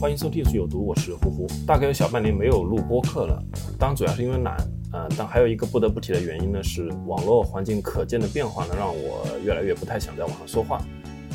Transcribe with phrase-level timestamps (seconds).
[0.00, 1.46] 欢迎收听《艺术有毒》，我是胡胡。
[1.66, 3.38] 大概有小半年没有录播客了，
[3.78, 4.56] 当然主要是因为懒，
[4.94, 10.80] 呃，但还有一个不得不提的原因呢，是网络环境可见的变化呢，让我越来越不太想在网上说话。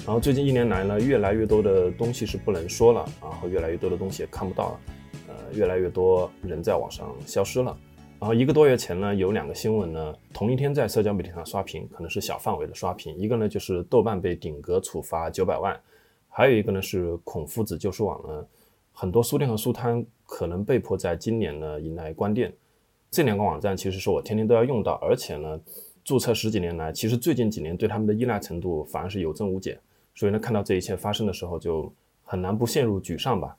[0.03, 4.79] 然后最近一年来呢，越来越多的东西是不能说了，然后越来越多的东西也看不到了，
[5.27, 7.77] 呃，越来越多人在网上消失了。
[8.20, 13.15] 然后一个多月前呢，有两个新闻呢，同一天在社交媒体上刷屏，可能是小范围的刷屏。
[13.15, 15.79] 一个呢就是豆瓣被顶格处罚九百万，
[16.29, 18.43] 还有一个呢是孔夫子旧书网呢，
[18.98, 22.51] 很多书店和书摊可能被迫在今年呢迎来关店。
[23.12, 25.60] 这两个网站其实是我天天都要用到，而且呢，
[26.02, 29.77] 注册十几年来，其实最近几年对他们的依赖程度反而是有增无减。
[30.15, 31.91] 所以呢，看到这一切发生的时候，就
[32.24, 33.57] 很难不陷入沮丧吧。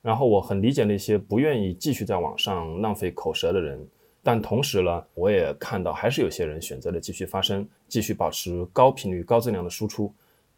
[0.00, 3.86] 然后我很理解那些不愿意继续在网上浪费口舌的人，
[4.22, 10.10] 但同时呢，我也看到还是有些人选择了继续发声，继续保持高频率、高质量的输出。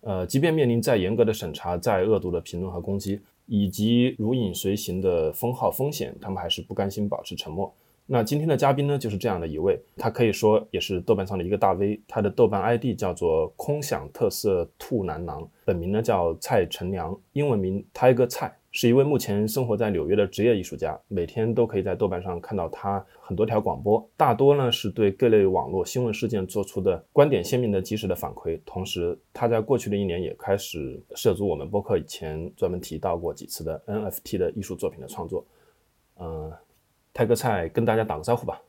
[0.03, 3.20] 呃，即便面临再严格的审查、再恶毒的评论和攻击，
[3.51, 7.75] 以及如影随形的封号风险，他们还是不甘心保持沉默。
[8.06, 12.01] 那今天的嘉宾呢，就是这样的一位，他可以说也是豆瓣上的一个大 V。
[12.06, 20.97] 他的豆瓣 ID 叫做空想特色兔男郎，本名呢叫蔡成良，英文名 Tiger 蔡，是一位目前生活在纽约的职业艺术家。
[21.09, 28.59] 每天都可以在豆瓣上看到他很多条广播，大多呢是对各类网络新闻事件做出的观点鲜明的及时的反馈。
[28.67, 35.47] 同时，他在过去的一年也开始涉足我们播客以前专门提到过几次的 NFT 的艺术作品的创作。
[36.19, 36.53] 嗯。
[37.15, 38.60] 泰哥菜跟大家打个招呼吧。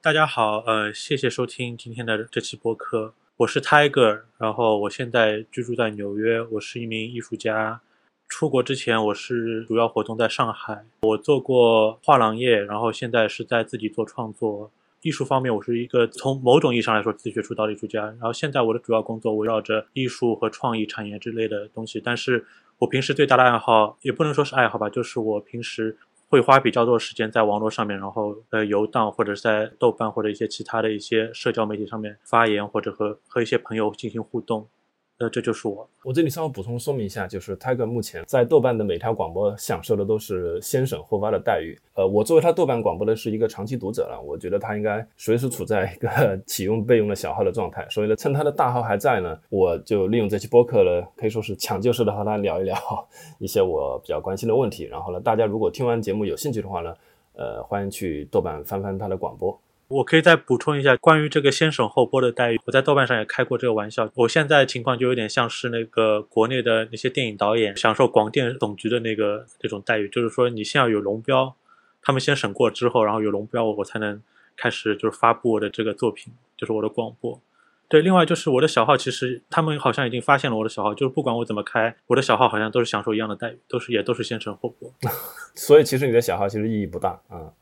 [0.00, 3.14] 大家好，呃，谢谢收听今天的这期播客。
[3.38, 7.80] 我是 Tiger，然后我现在居住在纽约，我是一名艺术家。
[8.28, 14.70] 出国之前，我是主要活动在上海，我做过画廊业，然后现在是在自己做创作。
[15.02, 18.06] 艺术方面，我是一个从某种意义上来说自学出道的艺术家。
[18.06, 22.44] 然后现在我的主要工作围绕着艺术和创意产业之类的东西，但是
[22.78, 25.96] 我平时最大的爱好也不能说是爱好吧，就是我平时。
[26.30, 34.66] 会花比较多的时间在网络上面，然后呃游荡，或者是在豆瓣或者一些其他的一些社交媒体上面发言，或者和和一些朋友进行互动。
[35.18, 35.88] 呃，这就是我。
[36.02, 41.78] 我这里稍微补充说明一下，就是 Tiger 目前在豆瓣的每条广播享受的都是先审后发的待遇。
[41.94, 47.86] 呃，我作为他豆瓣广播的是一个长期读者了，我觉得他应该随时处在一个 启用备用的小号的状态。
[47.88, 52.76] 所以呢，趁他的大号还在呢，我就利用这期播客呢，可以说是抢救式的和他聊一聊
[53.38, 54.82] 一些我比较关心的问题。
[54.82, 56.92] 然后呢，大家如果听完节目有兴趣的话呢，
[57.34, 59.56] 呃，欢迎去豆瓣翻翻他的广播。
[59.94, 62.60] 我可以再补充一下关于这个先审后播的待遇。
[62.64, 64.10] 我在豆瓣上也开过这个玩笑。
[64.14, 71.54] 我现在情况就有点像是那个国内的那些电影导演享受广电总局的那个这种待遇，就是说你先要有龙标，
[72.02, 74.20] 他们先审过之后，然后有龙标，我才能
[74.56, 77.40] 开始就是发布我的这个作品，就是我的广播。
[77.86, 84.92] 对，另外就是我的小号，其实他们好像已经发现了我的小号，就是不管我怎么开，我的小号好像都是享受一样的待遇，都是也都是先审后播。
[85.54, 87.52] 所以其实你的小号其实意义不大啊。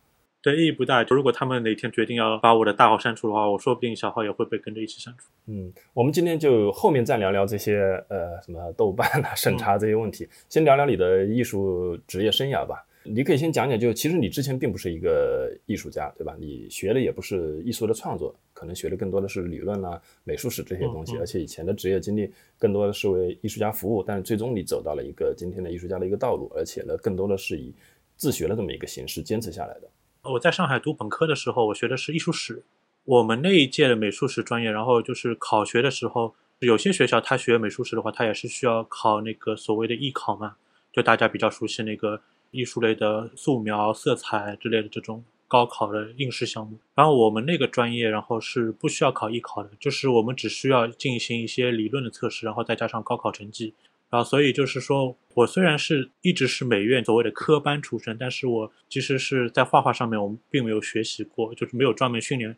[0.42, 1.04] 对，意义不大。
[1.04, 5.30] 就如果他们哪天决定要把我的大号删除的话，我说不定小号也会被跟着一起删除。
[5.46, 10.28] 嗯，我们今天就后面再聊聊这些呃什么豆瓣啊审查这些问题。
[10.48, 12.84] 先聊聊你的艺术职业生涯吧。
[13.04, 16.36] 你可以先讲讲，就其实你之前并不是一个艺术家，对吧？
[16.38, 21.16] 你学的也不是艺术的创作，可能学的更多的是理论啊、美术史这些东西。
[21.18, 27.74] 而且以前的职业经历更多的是为艺术家服务，但是最终你走到了一个今天的艺术家的一个道路，而且呢，更多的是以
[28.16, 29.88] 自学的这么一个形式坚持下来的。
[30.30, 32.62] 我在上海读本科的时候，我学的是艺术史。
[33.04, 40.54] 我们那一届的美术史专业，然后就是考学的时候，有些学校他学美术史的话，他也是需要考那个所谓的艺考嘛，
[40.92, 42.20] 就大家比较熟悉那个
[42.52, 46.78] 艺术类的素描、色彩之类的这种高考的应试项目。
[46.94, 53.74] 然后我们那个专业，然后是不需要考艺考的，就是我们只需要进行一些理论的测试，然后再加上高考成绩。
[54.12, 62.54] 然后，所以就是说，我虽然是一直是美院所谓的科班出身，但是我其实是在画画上面，我们并没有学习过，就是没有专门训练，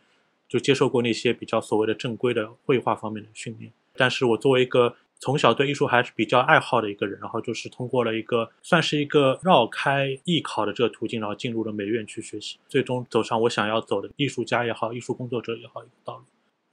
[0.48, 3.72] 就接受过那些比较所谓的正规的绘画方面的训练。
[3.94, 16.24] 但是我作为一个从小对艺术还是比较爱好的一个人，然后就是通过了一个算是一个绕开艺考的这个途径，然后进入了美院去学习，最终走上我想要走的艺术家也好，艺术工作者也好一个道路。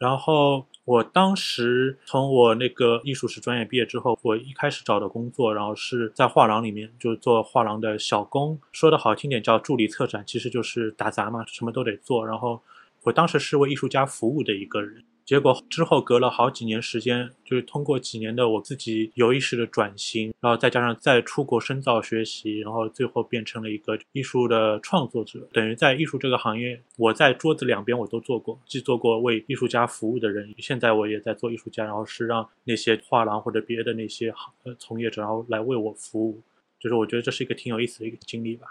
[0.02, 12.26] 然后我当时从我那个艺术史专业毕业之后，我一开始找的工作，然后是在画廊里面，就是做画廊的小工，说的好听点叫助理策展，其实就是打杂嘛，什么都得做。
[12.26, 12.60] 然后
[13.04, 15.04] 我当时是为艺术家服务的一个人。
[15.32, 25.48] 结果之后隔了好几年时间，就是通过几年的我自己有意识的转型，然后再加上再出国深造学习，然后最后变成了一个艺术的创作者。
[25.54, 36.42] 等于在艺术这个行业，我在桌子两边我都做过，既做过为艺术家服务的人，现在我也在做艺术家，然后是让那些画廊或者别的那些行呃从业者，然后来为我服务。
[36.78, 38.68] 就是我觉得这是一个挺有意思的一个经历吧。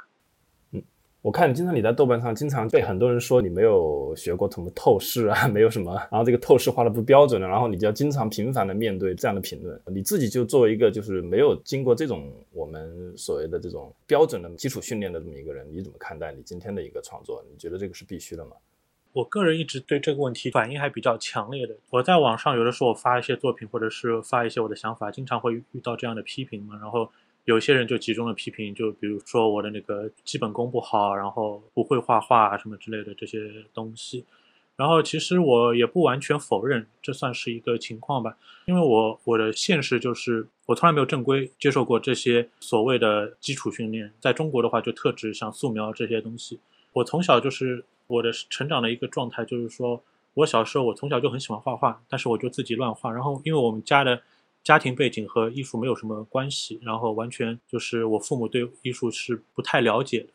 [1.22, 9.78] 我看经常你在豆瓣上经常被很多人说你没有学过什么透视啊， 没有什么，然后这个透视画的不标准的，然后你就要经常频繁的面对这样的评论。
[9.86, 17.44] 你自己就作为一个就是没有经过这种我们所谓的这种标准的基础训练的这么一个人，你怎么看待你今天的一个创作？
[17.50, 18.52] 你觉得这个是必须的吗？
[19.12, 21.76] 我个人一直对这个问题反应还比较强烈的。
[21.90, 27.10] 我在网上有的时候我发一些作品，或者是发一些我的想法，经常会遇到这样的批评嘛，然后。
[27.44, 34.24] 有些人就集中的批评，就比如说我的那个基本功不好，然后不会画画什么之类的这些东西。
[34.76, 38.36] 然后其实我也不完全否认，这算是一个情况吧。
[38.66, 44.12] 因为我我的现实就是我从来没有正规接受过这些所谓的基础训练。
[44.20, 46.60] 在中国的话，就特指像素描这些东西。
[46.92, 50.02] 我从小就是我的成长的一个状态，就是说
[50.34, 53.10] 我小时候我从小就很喜欢画画，但是我就自己乱画。
[53.10, 54.20] 然后因为我们家的。
[54.62, 60.28] 家庭背景和艺术没有什么关系，然后完全就是我父母对艺术是不太了解的。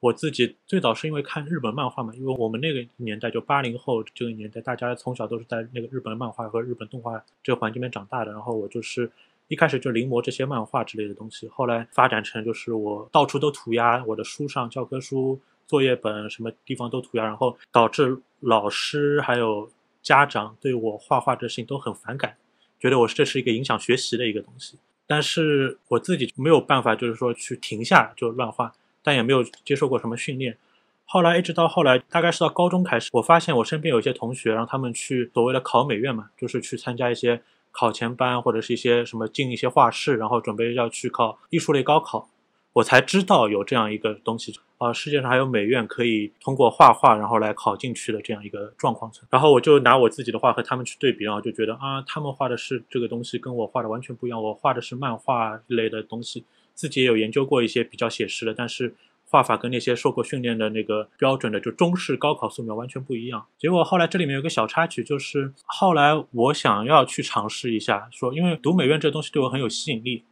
[0.00, 8.30] 我自己最早是因为看日本漫画嘛，因为我们那个年代就八零后这个年代，大家从小都是在那个日本漫画和日本动画这个环境里面长大的。
[8.30, 9.10] 然后我就是
[9.48, 19.70] 一开始就临摹这些漫画之类的东西，后来发展成就是我到处都涂鸦，我的书上教科书、作业本什么地方都涂鸦，然后导致老师还有
[20.02, 22.36] 家长对我画画这事情都很反感。
[22.78, 30.56] 觉得我这是一个影响学习的一个东西，但是我自己没有办法，就是说去停下就乱画，但也没有接受过什么训练。
[31.04, 37.40] 后来一直到后来，大概是到高中开始，我发现我身边有一些同学，让他们去所谓的考美院嘛，就是去参加一些
[37.70, 42.28] 考前班或者是一些什么进一些画室，然后准备要去考艺术类高考。
[42.76, 56.44] 我才知道有这样一个东西啊，世界上还有美院可以通过画画然后来考进去的这样一个状况存然后我就拿我自己的画和他们去对比，然后就觉得啊，他们画的是这个东西跟我画的完全不一样，我画的是漫画类的东西，
[56.74, 58.94] 自己也有研究过一些比较写实的，但是
[59.24, 63.46] 画法跟那些受过训练的那个标准的就中式高考素描完全不一样。
[63.58, 70.24] 结果后来这里面有个小插曲，就是后来我想要去尝试一下，说因为读美院这东西对我很有吸引力。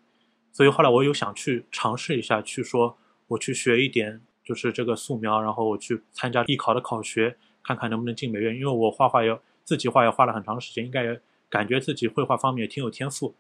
[0.55, 2.97] 所以后来我有想去尝试一下，去说
[3.27, 8.55] 我去学一点，就是这个素描，然后我去参加艺考的考学，看看能不能进美院。
[8.55, 11.21] 因为我画画也自己画也画了很长时间，应该也
[11.51, 13.35] 感觉自己绘画方面也挺有天赋。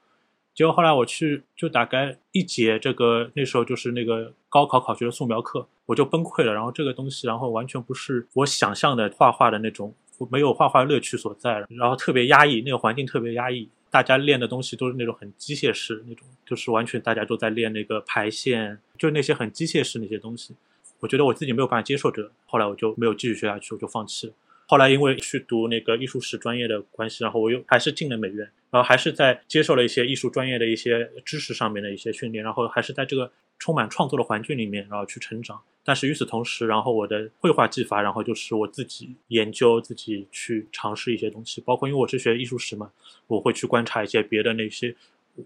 [0.52, 6.52] 结果后来我去就大概一节这个那时候就是那个高考考学的素描课，我就崩溃了。
[6.52, 9.94] 然后这个东西，然后完全不是我想象的画画的那种，
[10.31, 13.69] 没有画画乐趣所在，然后特别压抑，那个环境特别压抑。
[13.94, 20.56] 大家练的东西都是那种很机械式那种，就是完全大家都在练那个排线，就是那些很机械式那些东西。
[20.99, 24.32] 我觉得我自己没有办法接受这，后来我就没有继续学下去，我就放弃了。
[24.67, 28.38] 后来因为去读那个艺术史专业的关系，然后我又还是进了美院，
[28.73, 35.61] 然后还是在接受了一些艺术专业的一些知识上面的一些训练，然后还是在这个充满创作的环境里面，然后去成长。
[35.87, 42.90] 但是与此同时，然后我的绘画技法，然后就是我自己研究、自己去尝试一些东西，包括因为我是学艺术史嘛，
[43.26, 44.96] 我会去观察一些别的那些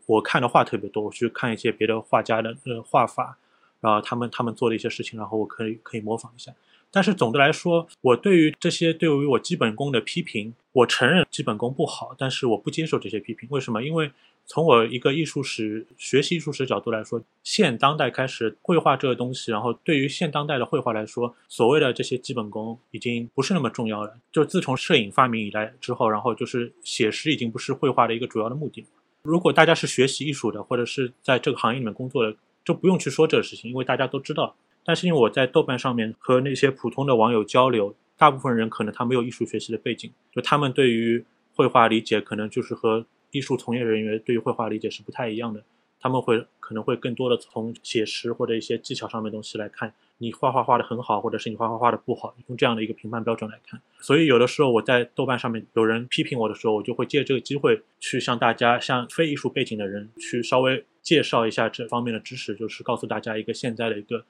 [0.06, 3.36] 我看的画特别多，我去看一些别的画家的呃画法，
[3.80, 6.52] 然后他们他们做的一些事情，然后我可以可以模仿一下。
[6.90, 13.48] 但是总的来说，我对于这些对于我基本功的批评，我承认基本功不好，但是我不接受这些批评。
[13.50, 13.82] 为什么？
[13.82, 14.12] 因为
[14.48, 24.16] 从我一个艺术史学习艺术史角度来说，现当代开始绘画这个东西，然后对于现当代的绘画来说，所谓的这些基本功已经不是那么重要了。
[24.32, 28.86] 就自从摄影发明以来之后，然后就是写实已经不是绘画的一个主要的目的。
[29.20, 34.56] 如果大家是学习艺术的，或者是在这个行业里面工作的，就不用去说这个事情，因为大家都知道。
[34.82, 41.22] 但是因为我在豆瓣上面和那些普通的网友交流，大部分人可能他没有艺术学习的背景，就他们对于
[41.54, 43.04] 绘画理解可能就是和。
[43.30, 45.62] 艺术从业人员对于绘画理解是不太一样的，
[46.00, 53.80] 他们会可能会更多的从写实或者一些技巧上面东西来看，你画画画的很好，或者是你画画画的不好，用这样的一个评判标准来看。
[54.00, 64.24] 所以有的时候我在豆瓣上面有人批评我的时候，我就会借这个机会去向大家，向非艺术背景的人去稍微介绍一下这方面的知识，就是告诉大家一个现在的一个，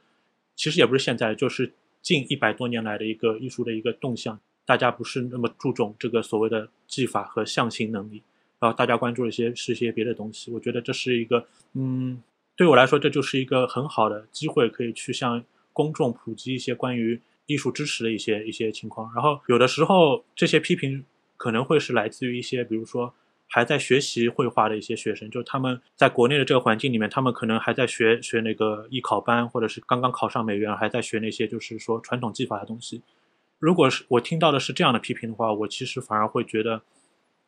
[0.57, 4.41] 其实也不是现在，就是近一百多年来的一个艺术的一个动向。
[4.65, 8.23] 大家不是那么注重这个所谓的技法和象形能力，
[8.61, 10.51] 然后大家关注一些是一些别的东西。
[10.51, 12.23] 我觉得这是一个，嗯，
[12.57, 19.13] 对我来说这就是一个很好的机会，可以去向公众普及一些关于艺术知识的一些一些情况。
[19.15, 21.05] 然后有的时候这些批评
[21.37, 23.15] 可能会是来自于一些，比如说
[23.47, 33.03] 还在学习绘画的一些学生，就是他们在国内的这个环境里面，他们可能还在学学那个艺考班，或者是刚刚考上美院，还在学那些就是说传统技法的东西。
[33.59, 36.83] 如果是我听到的是这样的批评的话，我其实反而会觉得，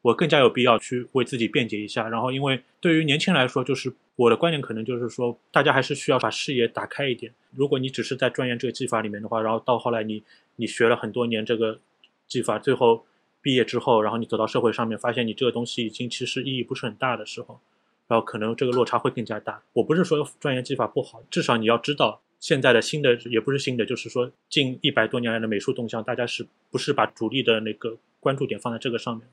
[0.03, 2.09] 我更加有必要去为自己辩解一下。
[2.09, 7.33] 然后，因为对于年轻人来说，就是我的观点可能就是说，大家还是需要把视野打开一点。
[7.55, 10.23] 如果你只是在钻研这个技法里面的话，然后到后来你
[10.57, 11.79] 你学了很多年这个
[12.27, 13.05] 技法，最后
[13.43, 17.61] 毕业之后，然后你走到社会上面，发现你这个东西已经其实意义不是很大的时候，
[18.09, 19.63] 然后可能这个落差会更加大。
[19.73, 22.21] 我不是说钻研技法不好，至少你要知道。
[22.41, 29.27] 现在的新的也不是新的，就是说近一百多年来的美术动向，大家是不是把主力的那个关注点放在这个上面？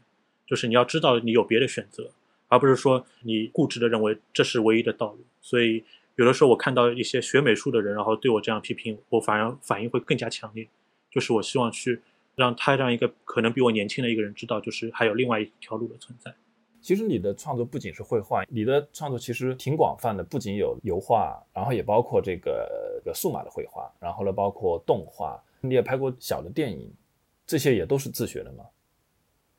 [0.48, 2.10] 就是你要知道你有别的选择，
[2.48, 5.20] 而不是说你固执的认为这是唯一的道路。
[5.42, 5.84] 所以
[6.16, 10.68] 有的时候我看到一些学美术的人，然后对我这样批评，我反而反应会更加强烈。
[11.12, 12.02] 就是我希望去
[12.36, 16.34] 让他这样一个可能比我年轻的一个人知道，就是还有另外一条路的存在。
[16.80, 26.94] 其实你的创作不仅是绘画，你的创作其实挺广泛的，不仅有油画，然后也包括这个个数码的绘画，然后呢包括动画，你也拍过小的电影，
[27.46, 28.64] 这些也都是自学的吗？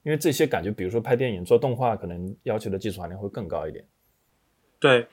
[0.05, 3.85] 因为这些感觉，比如说拍电影、做动画，可能要求的技术含量会更高一点。
[4.79, 5.07] 对，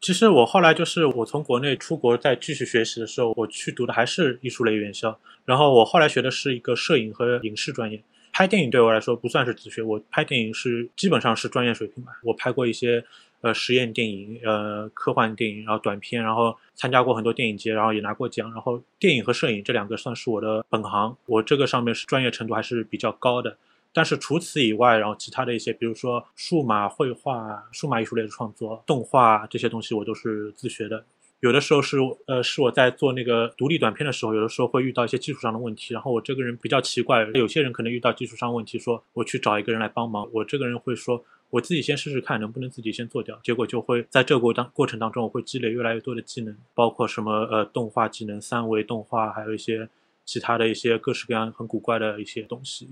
[0.00, 8.02] 其实我后来就是我从国内出国再继续学习的时候，我去读的还是艺术类院校，然后我后来学的是一个摄影和影视专业。
[8.32, 12.12] 拍电影对我来说不算是自学，我拍电影是基本上是专业水平吧。
[12.22, 13.04] 我拍过一些
[13.40, 18.50] 呃实验电影、呃科幻电影，然后短片，然后参加过很多电影节，然后也拿过奖。
[18.52, 23.58] 然后电影和摄影这两个算是我的本行，我这个上面是专业程度还是比较高的。
[23.92, 31.04] 但是除此以外，然后其他的一些，比如说数码绘画、数码艺术类的创作、动画这些东西，我都是自学的。
[31.40, 35.94] 有的时候是呃是我在做那个独立短片的时候，有的时候会遇到一些技术上的问题。
[35.94, 40.28] 然后我这个人比较奇怪，有些人可能遇到技术上问题，说我去找一个人来帮忙。
[40.32, 43.40] 我这个人会说，我自己先试试看能不能自己先做掉。
[43.42, 49.88] 结果就会在这个过当过程当中，我会积累越来越多的技能，包括什么呃动画技能、三维动画，还有一些
[50.26, 52.86] 其他的一些各式各样很古怪的一些东西。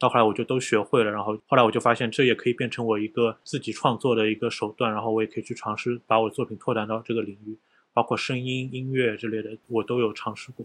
[0.00, 7.56] 到后来我就都学会了，然后后来我就发现这也可以变成我一个自己创作的一个手段，然后我也可以去尝试把我作品拓展到这个领域。
[7.92, 10.64] 包括声音、音乐之类的，我都有尝试过。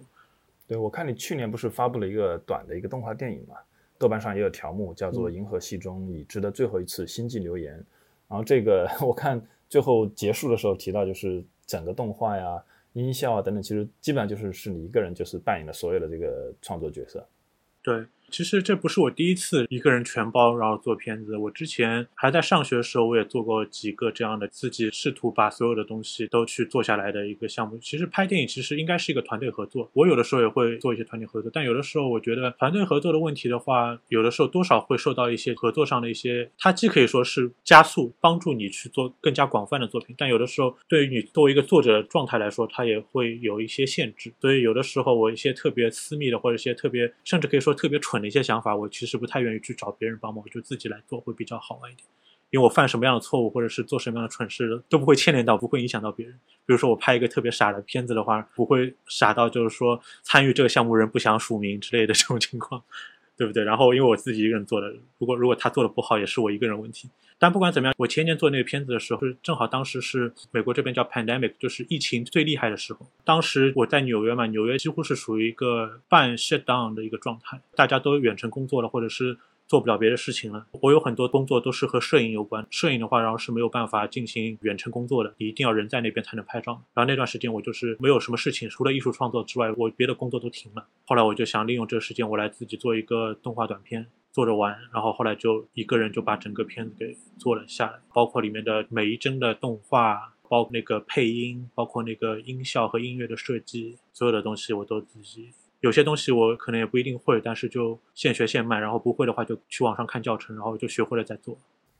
[0.68, 3.56] 对，我看你去年不是发布了一个短的一个动画电影嘛？
[3.98, 7.74] 豆瓣上也有条目叫做《银河系中已知的最后一次星际留言》。
[8.30, 12.63] 然后这个 我看最后结束的时候提到，就是整个动画呀、
[12.94, 17.27] 音效啊等等，其实基本上就是是你一个人就是扮演了所有的这个创作角色。
[17.82, 18.06] 对。
[18.29, 21.38] 其实这不是我第一次一个人全包然后做片子。
[21.38, 27.77] 我之前还在上学的时候，我也做过几个这样的，自己试图把所有的东西都去做下来的一个项目。
[27.77, 29.89] 其实拍电影其实应该是一个团队合作。
[29.94, 44.34] 我有的时候也会做一些团队合作，但有的时候我觉得团队合作的问题的话，有的时候多少会受到一些合作上的一些，它既可以说是加速帮助你去做更加广泛的作品，但有的时候对于你作为一个作者的状态来说，它也会有一些限制。
[44.41, 48.14] 所以有的时候我一些特别私密的或者一些特别甚至可以说特别蠢。
[48.22, 52.05] 的一些想法，我其实不太愿意去找别人帮忙，我就自己来做会比较好玩一点。
[52.51, 56.34] 因为我犯什么样的错误，或者是做什么样的蠢事，都不会牵连到，不会影响到别人。
[56.65, 62.81] 比如说我拍一个特别傻的片子的话，不会傻到就是说参与这个项目人不想署名之类的这种情况。
[63.38, 63.63] 对不对？
[63.63, 67.10] 然后因为我自己一个人做的，如果如果他做的不好，也是我一个人问题。
[67.38, 73.06] 但不管怎么样，我前年做那个片子的时候，是正好当时是美国这边叫 pandemic，就是疫情最厉害的时候。
[73.24, 79.38] 当时我在纽约嘛，纽约几乎是属于一个半 shut down 的一个状态，大家都远程工作了，或者是。
[79.67, 80.67] 做不了别的事情了。
[80.81, 86.74] 我有很多工作都是和摄影有关，摄影的话，然后是没有办法进行远程工作的，一定要人在那边才能拍照。
[86.93, 90.86] 然后那段时间我就是没有什么事情，除了艺术创作之外，我别的工作都停了。
[91.05, 94.77] 后来我就想利用这个时间，我来自己做一个动画短片，做着玩。
[94.93, 105.50] 然后后来就一个人就把整个片子给做了下来，包括里面的每一帧的动画，包括那个配音，包括那个音效和音乐的设计，所有的东西我都自己。
[105.82, 111.58] 有些东西我可能也不一定会，但是就现学现卖，然后不会的话就去网上看教程，然后就学会了再做。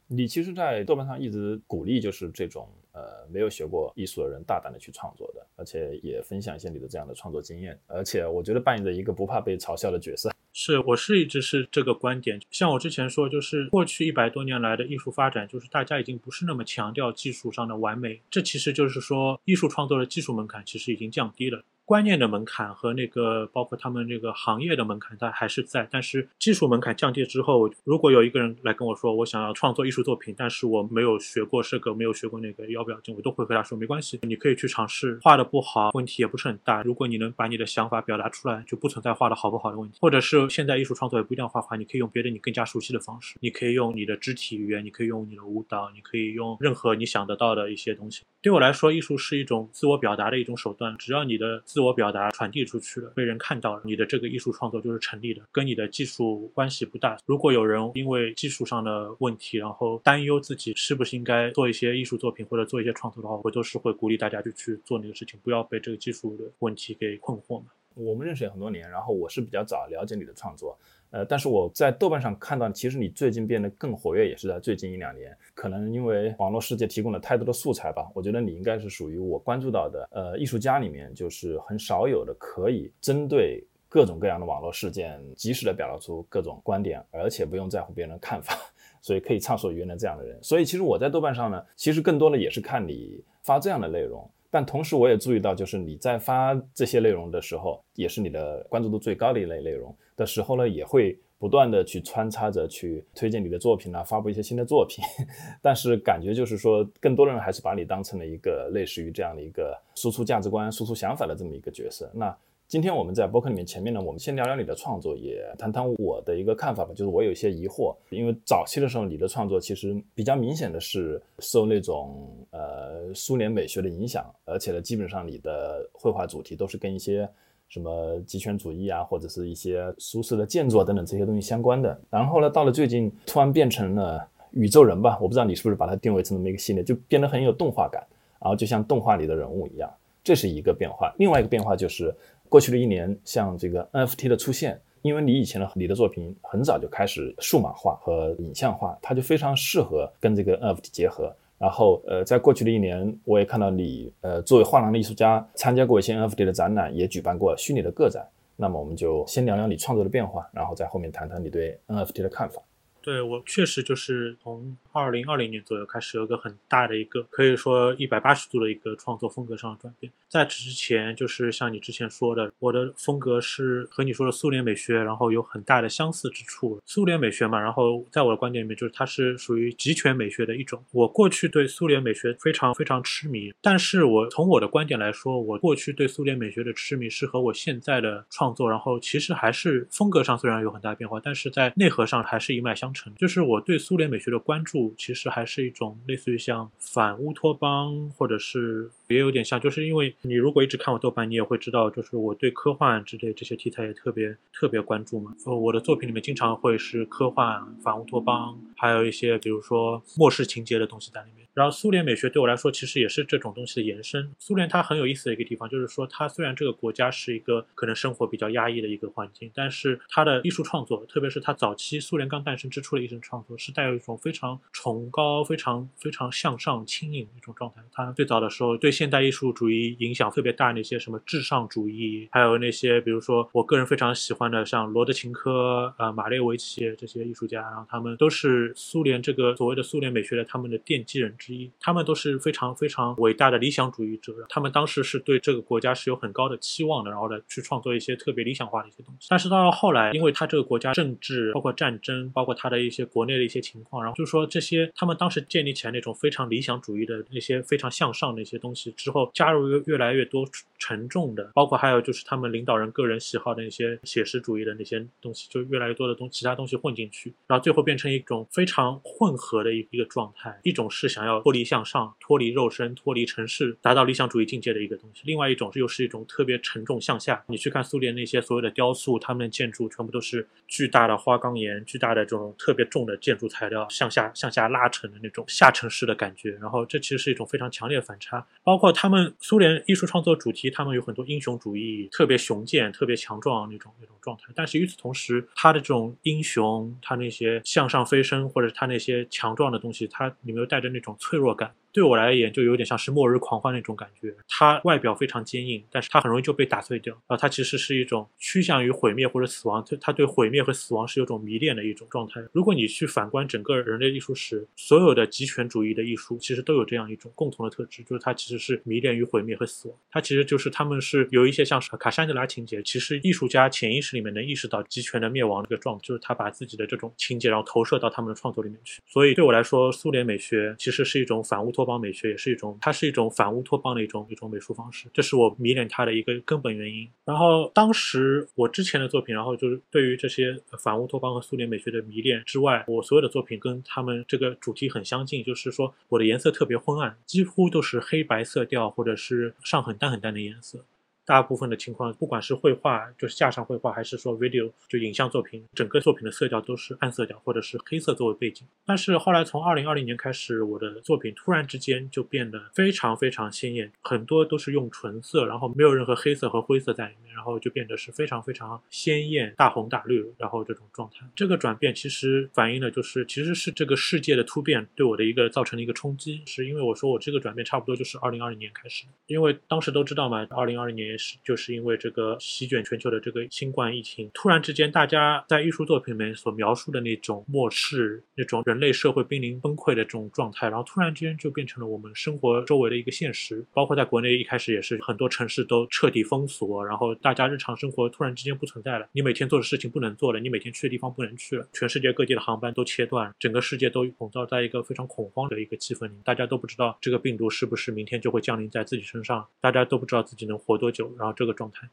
[0.08, 10.32] 你其实，在豆瓣上一直鼓励就是这种呃没有学过艺术的人大胆的去创作的，而且也分享一些你的这样的创作经验，而且我觉得扮演着一个不怕被嘲笑的角色。
[10.54, 12.40] 是，我是一直是这个观点。
[12.52, 21.64] 像我之前说，就是过去一百多年来的艺术发展，就是大家已经不是那么强调技术上的完美，这其实就是说艺术创作的技术门槛其实已经降低了。
[21.86, 25.88] 观念的门槛和那个包括他们这个行业的门槛，它还是在。
[25.92, 33.14] 但是技术门槛降低之后，如果有一个人来跟我说，我想要创作艺术作品，但是我没有学过这个，没有学过那个，要不要紧？
[33.16, 35.20] 我都会和他说没关系，你可以去尝试。
[35.22, 36.82] 画的不好，问题也不是很大。
[36.82, 40.00] 如果你能把你的想法表达出来，就不存在画的好不好的问题。
[40.02, 48.24] 或者是现在艺术创作也不一定要画画，你可以用别的你更加熟悉的方式，你可以用你的肢体语言，你可以用你的舞蹈，你可以用任何你想得到的一些东西。
[48.42, 50.96] 对我来说，艺术是一种自我表达的一种手段。
[50.98, 57.18] 只要你的自我表达传递出去了，被人看到了，你的这个艺术创作就是成立的，跟你的技术关系不大。
[57.26, 67.66] 如果有人因为技术上的问题，然后担忧自己是不是应该做一些艺术作品或者做一些创作的话，我都是会鼓励大家就去做那个事情，不要被这个技术的问题给困惑嘛。
[67.94, 70.78] 我们认识也很多年，然后我是比较早了解你的创作。
[71.16, 75.34] 呃，但是我在豆瓣上看到，其实你最近变得更活跃，也是在最近一两年。
[75.54, 88.54] 可能因为网络世界提供了太多的素材吧，我觉得你应该是属于我关注到的，呃，艺术家里面就是很少有的可以针对各种各样的网络事件，及时的表达出各种观点，而且不用在乎别人的看法，
[89.02, 90.38] 所以可以畅所欲言的这样的人。
[90.44, 94.30] 所以其实我在豆瓣上呢，其实更多的也是看你发这样的内容。
[94.56, 105.04] 但同时，我也注意到，就是你在发这些内容的时候，也是你的关注度最高的一类内容的时候呢，也会不断的去穿插着去推荐你的作品啊，发布一些新的作品。
[105.62, 112.10] 但是感觉就是说，更多的人还是把你当成了一个类似于这样的一个输出价值观、输出想法的这么一个角色。
[112.14, 112.34] 那。
[112.68, 116.90] 今天我们在博客里面前面呢，我们先聊聊你的创作，也谈谈我的一个看法吧。
[116.96, 127.30] 就是我有一些疑惑，因为早期的时候你的创作其实比较明显的是受那种呃苏联美学的影响，而且呢，基本上你的绘画主题都是跟一些
[127.70, 131.96] 什么极权主义啊，或者是一些苏式的建筑等等这些东西相关的。
[132.10, 138.04] 然后呢，到了最近突然变成了宇宙人吧，我不知道你是不是把它定位成这么一个系列，就变得很有动画感，
[138.42, 139.88] 然后就像动画里的人物一样，
[140.24, 141.14] 这是一个变化。
[141.20, 142.12] 另外一个变化就是。
[142.56, 151.36] 过去的一年，像这个 NFT 的出现，因为你以前的你的作品很早就开始数码化和影像化，它就非常适合跟这个 NFT 结合。
[151.58, 158.26] 然后，呃，在过去的一年，我也看到你，呃，作为画廊的艺术家，参加过一些 NFT 的展览，也举办过虚拟的个展。
[158.56, 162.62] 那么，我们就先聊聊你创作的变化，然后在后面谈谈你对 NFT 的看法。
[163.06, 170.12] 对我确实就是从二零二零年左右开始有一个很大的一个可以说一百八十度的一个创作风格上的转变。
[170.28, 176.82] 在此之前，就是像你之前说的，我的风格是和你说的苏联美学，然后有很大的相似之处。
[176.84, 180.84] 苏联美学嘛，然后在我的观点里面，就是它是属于极权美学的一种。
[180.92, 192.95] 我过去对苏联美学非常非常痴迷，但是我从我的观点来说，我过去对苏联美学的痴迷是和我现在的创作，然后其实还是风格上虽然有很大变化，但是在内核上还是一脉相。
[193.18, 205.36] 就是我对苏联美学的关注，其实还是一种类似于像反乌托邦，或者是也有点像，就是因为你如果一直看我豆瓣，你也会知道，就是我对科幻之类这些题材也特别特别关注嘛。
[205.46, 211.46] 呃，我的作品里面经常会是科幻、反乌托邦，还有一些比如说末世情节的东西在里面。
[211.54, 214.30] 然后苏联美学对我来说，其实也是这种东西的延伸。
[214.38, 227.82] 苏联它很有意思的一个地方，就是说它虽然这个国家是一个可能生活比较压抑的一个环境，但是它的艺术创作，特别是它早期苏联刚诞生之初的艺术创作，是带有一种非常崇高、非常非常向上、轻盈的一种状态。
[227.94, 234.66] 它最早的时候对现代艺术主义影响特别大，那些什么至上主义，还有那些比如说我个人非常喜欢的。
[234.66, 239.84] 像罗德琴科、呃马列维奇这些艺术家，然后他们都是苏联这个所谓的。
[239.84, 240.44] 苏联美学的。
[240.46, 240.80] 他们的。
[240.80, 241.36] 奠基人。
[241.38, 243.58] 之一，他们都是非常非常伟大的。
[243.58, 244.34] 理想主义者。
[244.50, 246.58] 他们当时是对这个国家是有很高的。
[246.58, 248.88] 期望的，然后呢去创作一些特别理想化的。
[248.88, 249.28] 一些东西。
[249.30, 252.80] 但是到了后来，因为他这个国家政治，包括战争，包括他的。
[252.80, 253.44] 一些国内的。
[253.44, 257.24] 一些情况，然后就是说这些他们当时建立起来那种非常理想主义的。
[257.32, 258.42] 那些非常向上的。
[258.42, 270.60] 一些东西之后，加入越越来越多沉重的，包括还有就是他们领导人个人喜好的那些写实主义的那些东西，就越来越多的东其他东西混进去，然后最后变成一种非常混合的一一个状态。
[270.64, 275.22] 一种是想要脱离向上、脱离肉身、脱离城市，达到理想主义境界的一个东西。
[275.26, 277.44] 另外一种又是一种特别沉重向下。
[277.48, 286.52] 你去看苏联那些所有的雕塑，他们的建筑全部都是巨大的花岗岩、巨大的这种特别重的建筑材料向下向下拉沉的那种下沉式的感觉。
[286.62, 288.46] 然后这其实是一种非常强烈的反差。
[288.64, 294.52] 包包括他们苏联艺术创作主题，他们有很多英雄主义，特别雄健、特别强壮那种那种状态。
[294.54, 301.72] 但是与此同时，他的这种英雄，他那些向上飞升，或者他那些强壮的东西，他里面又带着那种脆弱感。
[301.96, 304.36] 对我来言，就有点像是末日狂欢那种感觉。
[304.50, 307.14] 它外表非常坚硬，但是它很容易就被打碎掉。
[307.14, 312.44] 然后它其实是一种趋向于毁灭或者死亡，它它对毁灭和死亡是有种迷恋的一种状态。
[312.52, 319.98] 如果你去反观整个人类艺术史，所有的极权主义的艺术其实都有这样一种共同的特质，就是它其实是迷恋于毁灭和死亡。
[320.12, 329.02] 它其实就是他们是有一些像是卡珊德拉情节，其实艺术家潜意识里面能意识到极权的灭亡这个状，就是他把自己的这种情节然后投射到他们的创作里面去。
[329.08, 332.78] 所以对我来说，苏联美学其实是一种反乌托邦美学，也是一种。
[332.82, 337.08] 它是一种反乌托邦的一种一种美术方式，这是我迷恋它的一个根本原因。
[337.24, 350.86] 然后当时我之前的作品，然后就是对于这些反乌托邦和苏联美学的迷恋之外，我所有的作品跟他们这个主题很相近，就是说我的颜色特别昏暗，几乎都是黑白色调或者是上很淡很淡的颜色。
[351.26, 358.68] 大部分的情况，不管是绘画，就是架上绘画，还是说 video 就影像作品，整个作品的色调都是暗色调，或者是黑色作为背景。
[358.86, 371.26] 但是后来从二零二零年开始，我的作品突然之间就变得非常非常鲜艳，很多都是用纯色，然后没有任何黑色和灰色在里面，然后就变得是非常非常鲜艳，大红大绿，然后这种状态。
[371.36, 381.15] 这个转变其实反映的就是，其实是这个世界的突变对我的一个造成的一个冲击，是因为我说我这个转变差不多就是二零二零年开始，因为当时都知道嘛，二零二零年。
[381.18, 393.66] 是，就是因为这个席卷全球的这个新冠疫情，突然之间，大家在艺术作品里面所描述的那种末世、那种人类社会濒临崩溃的这种状态，然后突然之间就变成了我们生活周围的一个现实。
[393.74, 411.05] 包括在国内一开始也是很多城市都彻底封锁，然后大家日常生活突然之间不存在了，你每天做的事情不能做了，你每天去的地方不能去了，全世界各地的航班都切断，整个世界都笼罩在一个非常恐慌的一个气氛里，大家都不知道这个病毒是不是明天就会降临在自己身上，大家都不知道自己能活多久。
[411.18, 411.90] 然后这个状态，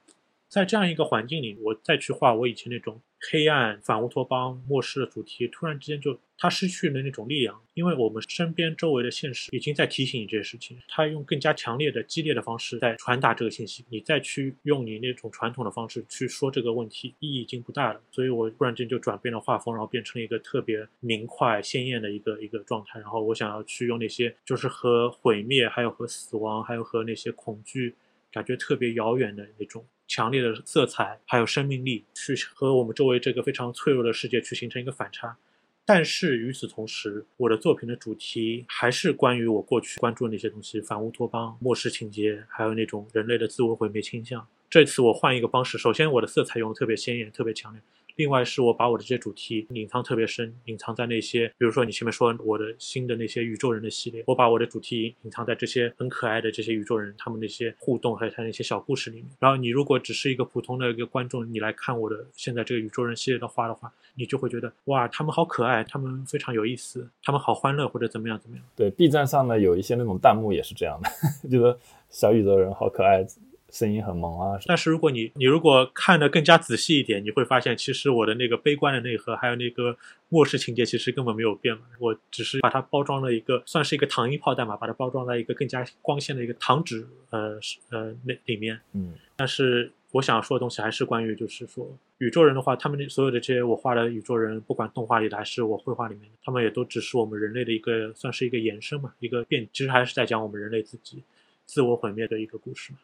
[0.49, 18.01] 在这样一个环境里，我再去画我以前那种黑暗、反乌托邦、末世的主题，突然之间就它失去了那种力量，因为我们身边周围的现实已经在提醒你这些事情，它用更加强烈的、激烈的方式在传达这个信息，你再去用你那种传统的方式去说这个问题，意义已经不大了。
[18.11, 27.95] 所以我突然间就转变了画风，然后变成了一个特别明快、鲜艳的一个一个状态，然后我想要去用那些就是和毁灭、还有和死亡、还有和那些恐惧。
[28.33, 35.37] 感觉特别遥远的那种强烈的色彩，还有生命力，去和我们周围这个非常脆弱的世界去形成一个反差。
[35.85, 44.47] 但是与此同时，我的作品的主题还是关于我过去关注的那些东西：反乌托邦、末世情节，还有那种人类的自我毁灭倾向。
[44.71, 47.83] 这次我换一个方式，首先我的色彩用的特别鲜艳，特别强烈。
[48.17, 59.27] 另外是我把我的这些主题隐藏特别深，隐藏在那些，比如说你前面说我的新的那些宇宙人的系列，我把我的主题隐藏在这些很可爱的这些宇宙人他们那些互动还有他那些小故事里面。
[59.39, 68.65] 然后你如果只是一个普通的一个观众，你来看我的现在这个宇宙人系列的画的话，你就会觉得哇，他们好可爱，他们非常有意思，他们好欢乐或者怎么样怎么样。
[68.77, 71.11] 对，B 站上呢有一些那种弹幕也是这样的，
[71.49, 71.79] 觉得
[72.11, 73.27] 小宇宙人好可爱。
[73.73, 74.61] 声音很萌啊！
[74.67, 79.97] 但是如果你你如果看得更加仔细一点，你会发现其实我的那个悲观的内核，还有那个
[80.29, 81.83] 末世情节，其实根本没有变嘛。
[81.99, 87.59] 我只是把它包装了一个，算是一个糖衣炮弹嘛，把它包装在一个更加光鲜的一个糖纸呃
[87.89, 88.79] 呃那里面。
[88.93, 89.15] 嗯。
[89.37, 101.23] 但是我想说的东西还是关于，就是说宇宙人的话，他们所有的这些我画的宇宙人，不管动画里的还是我绘画里面的，他们也都只是我们人类的一个，算是一个延伸嘛，一个变，其实还是在讲我们人类自己
[101.65, 102.99] 自我毁灭的一个故事嘛。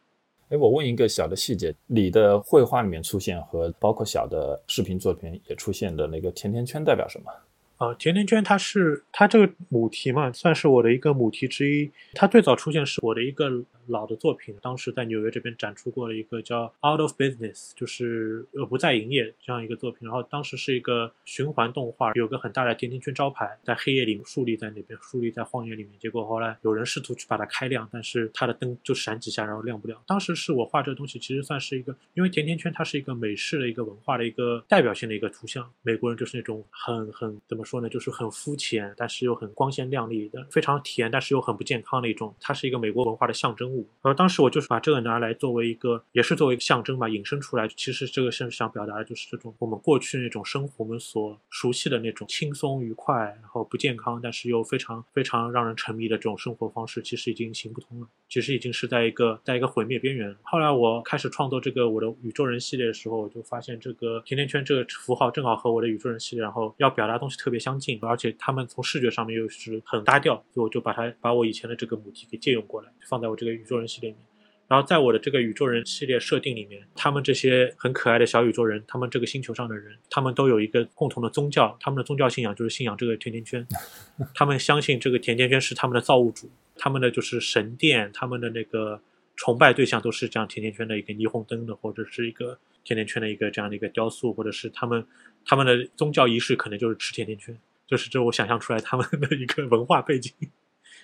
[0.50, 7.30] 哎，我问一个小的细节，你的绘画里面出现和包括小的视频作品也出现的那个甜甜圈代表什么？
[7.78, 11.90] 啊，甜甜圈它是它这个母题嘛，算是我的一个母题之一。
[12.12, 20.00] 它最早出现是我的一个老的作品，当时在纽约这边展出过了一个叫《Out of Business》，就是呃不再营业这样一个作品。
[20.08, 25.92] 然后当时是一个循环动画，有个很大的甜甜圈招牌在黑夜里竖立在那边，竖立在荒野里面。
[26.00, 30.02] 结果后来有人试图去把它开亮，但是它的灯就闪几下，然后亮不了。
[30.04, 35.70] 当时是我画这个东西，其实算是一个，因为甜甜圈它是一个美式的一个文化的一个代表性的一个图像。
[35.82, 42.34] 美国人就是那种很很怎么说呢，就是很肤浅，但是又很光鲜亮丽的，非常甜，但是又很不健康的一种。
[42.40, 43.88] 它是一个美国文化的象征物。
[44.02, 44.18] 而。
[44.18, 47.68] 当时我就是把这个拿来作为一个，也是作为一个象征吧，引申出来。
[47.68, 58.08] 其实这个是想表达的就是这种我们过去那种生活，我们所熟悉的那种轻松愉快，然后不健康，但是又非常非常让人沉迷的这种生活方式，其实已经行不通了。
[58.28, 60.34] 其实已经是在一个在一个毁灭边缘。
[60.42, 74.24] 后来我开始创作这个我的宇宙人系列的时候，我就发现这个甜甜圈这个符号正好和我的宇宙人系列，然后要表达东西特别相近，而且他们从视觉上面又是很搭调，所以我就把它把我以前的这个母题给借用过来，放在我这个宇宙人系列里面。
[74.68, 83.66] 然后在我的这个宇宙人系列设定里面，他们这些很可爱的小宇宙人，他们这个星球上的人，他们都有一个共同的宗教，他们的宗教信仰就是信仰这个甜甜圈，
[84.34, 89.00] 他们相信这个甜甜圈是他们的造物主，他们的就是神殿，他们的那个
[89.36, 95.02] 崇拜对象都是这样甜甜圈的一个霓虹灯的，或者是一个甜甜圈的一个这样的一个雕塑，或者是他们
[95.48, 97.56] 他们的宗教仪式可能就是吃甜甜圈，
[97.86, 100.30] 就是这我想象出来他们的一个文化背景。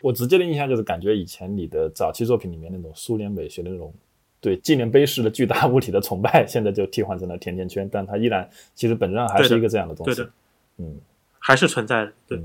[0.03, 3.93] 我直接的印象就是感觉以前你的早期作品里面那种苏联美学的那种
[4.41, 10.15] 对纪念碑式的巨大物体的崇拜，现在就替换成了甜甜圈，但它依然其实本质上还是一个这样的东西。
[10.15, 10.33] 对的，
[10.77, 11.01] 嗯，
[11.39, 12.13] 还是存在的。
[12.29, 12.39] 对，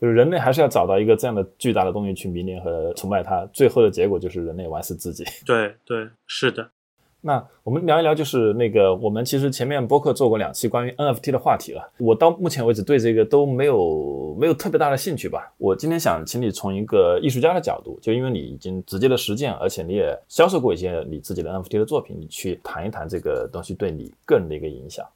[0.00, 5.24] 就是人类还是要找到一个这样的巨大的东西去迷恋和崇拜它，最后的结果就是人类玩死自己。
[5.44, 6.70] 对对，是的。
[7.26, 11.90] 那我们聊一聊，就是那个我们其实前面播客做过两期关于 NFT 的话题了。
[11.98, 15.50] 我到目前为止对这个都没有没有特别大的兴趣吧。
[15.56, 25.08] 我今天想请你从一个艺术家的角度，就因为你已经直接的实践，而且你也销售过一些你自己的 NFT 的作品，你去谈一谈这个东西对你个人的一个影响。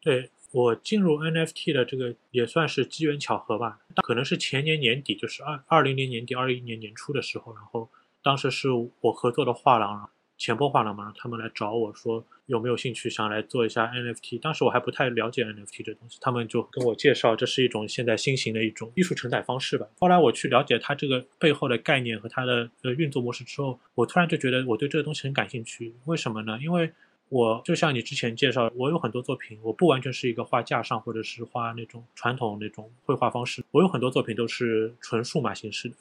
[0.00, 7.88] 对我进入 NFT 的这个也算是机缘巧合吧，可能是前年年底，就是二二零年年底、二一年年初的时候，然后
[8.22, 8.68] 当时是
[9.00, 10.08] 我合作的画廊。
[10.38, 14.38] 钱波画廊嘛，他们来找我说有没有兴趣想来做一下 NFT。
[14.38, 19.86] 当时我还不太了解 NFT 这东西，他们就跟我介绍这是一种现在新型的一种艺术承载方式吧。
[19.98, 25.92] 后来我去了解它这个背后的概念和它的呃运作模式之后，我突然就觉得我对这个东西很感兴趣。
[26.04, 26.56] 为什么呢？
[26.62, 26.90] 因为
[27.28, 35.96] 我就像你之前介绍，我有很多作品，我不完全是一个画架上或者是画那种传统那种绘画方式，我有很多作品都是纯数码形式的。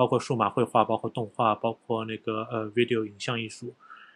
[0.00, 3.74] 包括数码绘画，包括动画，包括那个呃 video 影像艺术，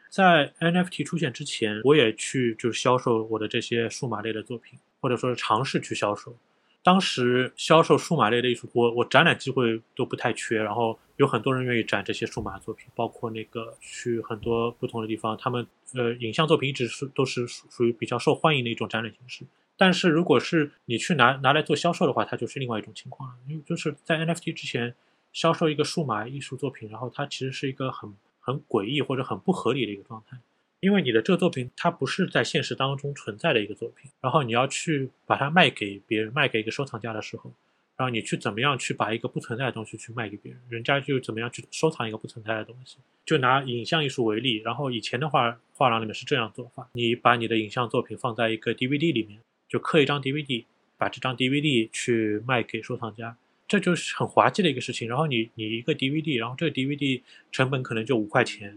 [0.09, 6.35] 在 NFT 出现之前，我也去就是销售我的这些数码类的作品，或者说是尝试去销售。
[6.83, 19.45] 当时销售数码类的艺术，我我展览机会都不太缺，然后有很多人愿意展这些数码作品，包括那个去很多不同的地方，他们呃影像作品一直是都是属属于比较受欢迎的一种展览形式。
[19.77, 24.95] 但是如果是你去拿拿来做销售的话，它就是另外一种情况了，因为就是在 NFT 之前。
[25.35, 30.39] 销售一个数码艺术作品，然后它其实是一个很很诡异或者很不合理的一个状态，
[30.81, 37.53] 因为你的这个作品它不是在现实当中存在的一个作品，然后你要去把它卖给别人，卖给一个收藏家的时候，
[37.97, 42.99] 然后你去怎么样去把一个不存在的东西去卖给别人，人家就怎么样去收藏一个不存在的东西。
[43.27, 50.65] 就拿影像艺术为例，然后以前的话，画廊里面是这样做法：你把你的影像作品放在一个 DVD 里面，就刻一张 DVD，
[50.97, 53.37] 把这张 DVD 去卖给收藏家。
[53.67, 55.09] 这就是很滑稽的一个事情。
[55.09, 58.69] 然后你你一个 DVD，然后这个 DVD 成本可能就五块钱，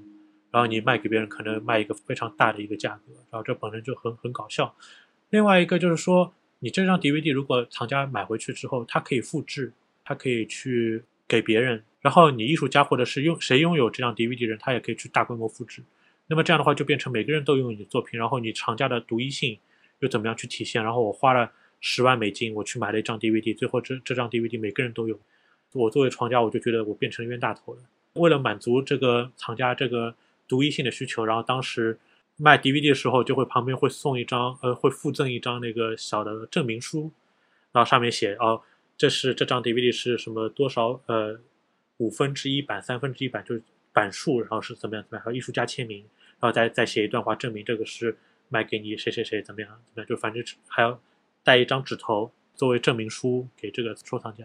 [0.49, 4.75] 然后你卖给别人可能卖一个非常大的一个价格，然后这本身就很很搞笑。
[5.29, 9.73] 另外一个就是说，你这张 DVD 如果藏家买回去之后，他可以复制，
[10.05, 15.83] 他可以去给别人，然后你艺术家或者是拥谁拥有这张 DVD 人，他也可以去大规模复制。
[16.27, 19.59] 那么这样的话就变成每个人都拥有你的作品，然后你藏家的独一性
[19.99, 20.81] 又怎么样去体现？
[20.81, 21.51] 然后我花了。
[21.79, 25.19] 十万美金，我去买了一张 DVD，最后这这张 DVD 每个人都有。
[25.73, 27.81] 我作为藏家，我就觉得我变成冤大头了。
[28.13, 30.15] 为了满足这个藏家这个
[30.47, 31.99] 独一性的需求，然后当时
[32.37, 37.11] 卖 DVD 的时候，就会旁边会送一张，呃，会附赠一张那个小的证明书，
[37.71, 38.61] 然后上面写哦，
[38.97, 41.39] 这是这张 DVD 是什么多少呃
[41.97, 43.61] 五分之一版、三分之一版，就是
[43.93, 45.99] 版数，然后是怎么样怎么样，还有艺术家签名，
[46.39, 48.17] 然后再再写一段话证明这个是
[48.49, 50.99] 卖给你谁谁谁怎么样怎么样，就反正还要。
[51.47, 54.43] 带一张纸头作为证明书给这个收藏家。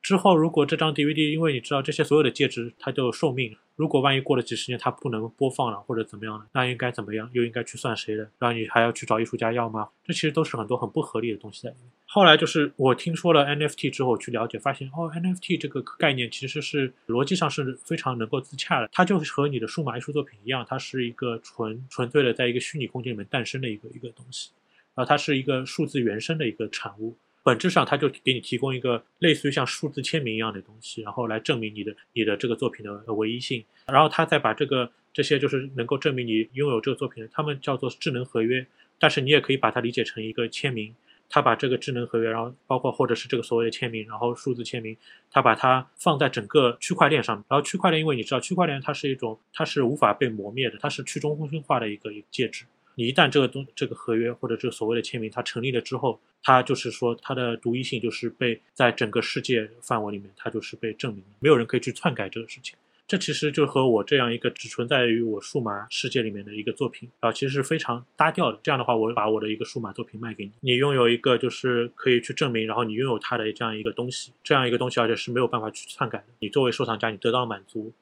[0.00, 7.28] 之后，如果这张 DVD，因为你知道这些所有的介质它都有寿命，如果万一过了几十年它不能播放了或者怎么样了，那应该怎么样？
[7.34, 8.30] 又应该去算谁的？
[8.38, 9.90] 然后你还要去找艺术家要吗？
[10.02, 11.90] 这其实都是很多很不合理的东西在里面。
[12.06, 18.88] 后来就是我听说了 NFT 之后去了解，发现哦，NFT 这个概念其实是逻辑上是非常能够自洽的。
[18.92, 24.50] 它就是和你的数码艺术作品一样，它是一个纯纯粹的在一个虚拟空间里面诞生的一个一个东西。
[24.94, 38.66] 啊，它是一个数字原生的一个产物，本质上它就给你提供一个类似于像数字签名一样的东西，然后来证明你的你的这个作品的唯一性，然后它再把这个这些就是能够证明你拥有这个作品的，他们叫做智能合约，
[38.98, 40.94] 但是你也可以把它理解成一个签名，
[41.28, 44.96] 他把这个智能合约，然后包括或者是这个所谓的签名，然后数字签名，
[45.30, 47.36] 他把它放在整个区块链上。
[47.48, 52.64] 然后区块链，因为你知道，区块链它是一种，它是无法被磨灭的，它是去中心化的一个一个介质。
[52.94, 62.76] 你一旦这个东这个合约或者这个所谓的签名它成立了之后，它就是说它的独一性就是被在整个世界范围里面，它就是被证明，没有人可以去篡改这个事情。
[63.06, 68.58] 这其实就和我这样一个只存在于我数码世界里面的一个作品啊，其实是非常搭调的。
[68.62, 76.24] 这样的话，我把我的一个数码作品卖给你，你拥有一个就是可以去证明，然后你拥有它的这样一个东西，这样一个东西，而且是没有办法去篡改的。
[76.38, 77.92] 你作为收藏家，你得到满足。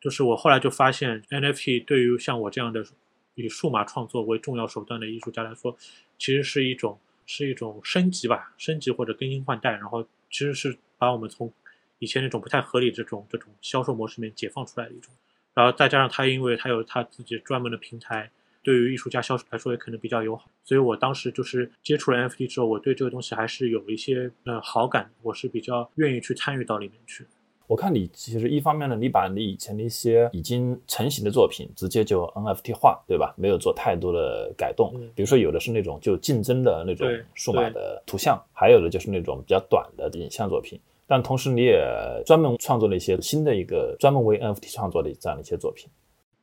[0.00, 2.84] 就是我后来就发现，NFT 对于像我这样的
[3.36, 5.76] 以数码创作为重要手段的艺术家来说，
[6.18, 11.52] 其实是一种是一种升级吧，升级或者更新换代，然后其实是把我们从。
[11.98, 15.10] 以前那种不太合理这种这种销售模式里面解放出来的一种，
[15.54, 18.30] 然后再加上他因为他有他自己专门的平台，
[18.62, 27.24] 对于艺术家销售来说也可能比较友好，所以我当时就是接触了 NFT 之后，我对这个东西还是有一些呃好感，我是比较愿意去参与到里面去。
[27.66, 33.34] 我看你其实一方面呢，你把你以前的一些已经成型的作品直接就 NFT 化，对吧？
[33.36, 40.78] 没有做太多的改动，比如说有的是那种就竞争的那种数码的图像，还有的就是那种比较短的影像作品。
[41.08, 41.84] 但同时，你也
[42.24, 45.88] 专门创作了一些新的一个专门为 NFT 创作的这样的一些作品。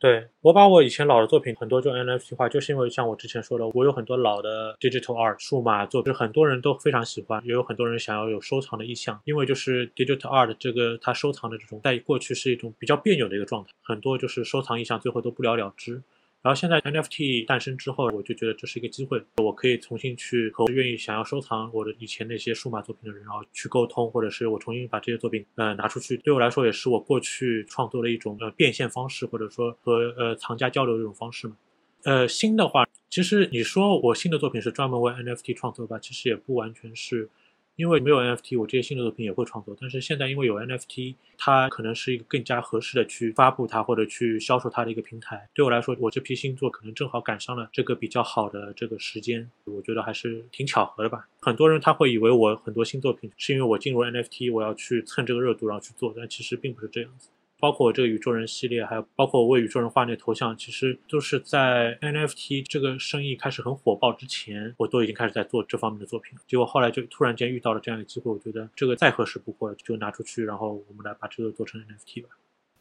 [0.03, 9.17] 对我把我以前老的作品很多就 NFT 化，就是因为像我之前说的，我有很多老的 digital art 数码作品，很多人都非常喜欢，也有很多人想要有收藏的意向。
[9.23, 16.01] 因为就是 digital art 这个它收藏的这种，在过去是一种比较别扭的一个状态，很多就是收藏意向最后都不了了之。
[16.43, 31.55] 然后现在 NFT 诞生之后，我就觉得这是一个机会，我可以重新去和愿意想要收藏我的以前那些数码作品的人，然后去沟通，或者是我重新把这些作品呃拿出去，对我来说也是我过去创作的一种呃变现方式，或者说和呃藏家交流的一种方式嘛。
[32.03, 37.29] 呃，新的话，其实你说我新的作品是专门为 NFT 创作吧，其实也不完全是。
[37.75, 39.75] 因为没有 NFT，我这些新的作品也会创作。
[39.79, 45.49] 但是现在因为有 NFT，它可能是一个更加合适的去发布它或者去销售它的一个平台。
[45.53, 51.27] 对我来说，我这批新作可能正好赶上了这个比较好的这个时间，我觉得还是挺巧合的吧。
[51.41, 57.29] 很多人他会以为我很多新作品是因为我进入 NFT，我要去蹭这个热度然后去做，但其实并不是这样子。
[57.63, 66.37] 包括我这个宇宙人系列，还有包括我为宇宙人画那头像，其实都是在 NFT 这个生意开始很火爆之前，我都已经开始在做这方面的作品。
[66.45, 72.29] 结果后来就突然间遇到了这样一个机会，我觉得这个再合适不过了，就拿出去，然后我们来把这个做成 NFT 吧。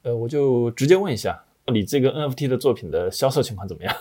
[0.03, 3.95] 呃，我就直接问一下，你这个 NFT 的作品的销售情况怎么样？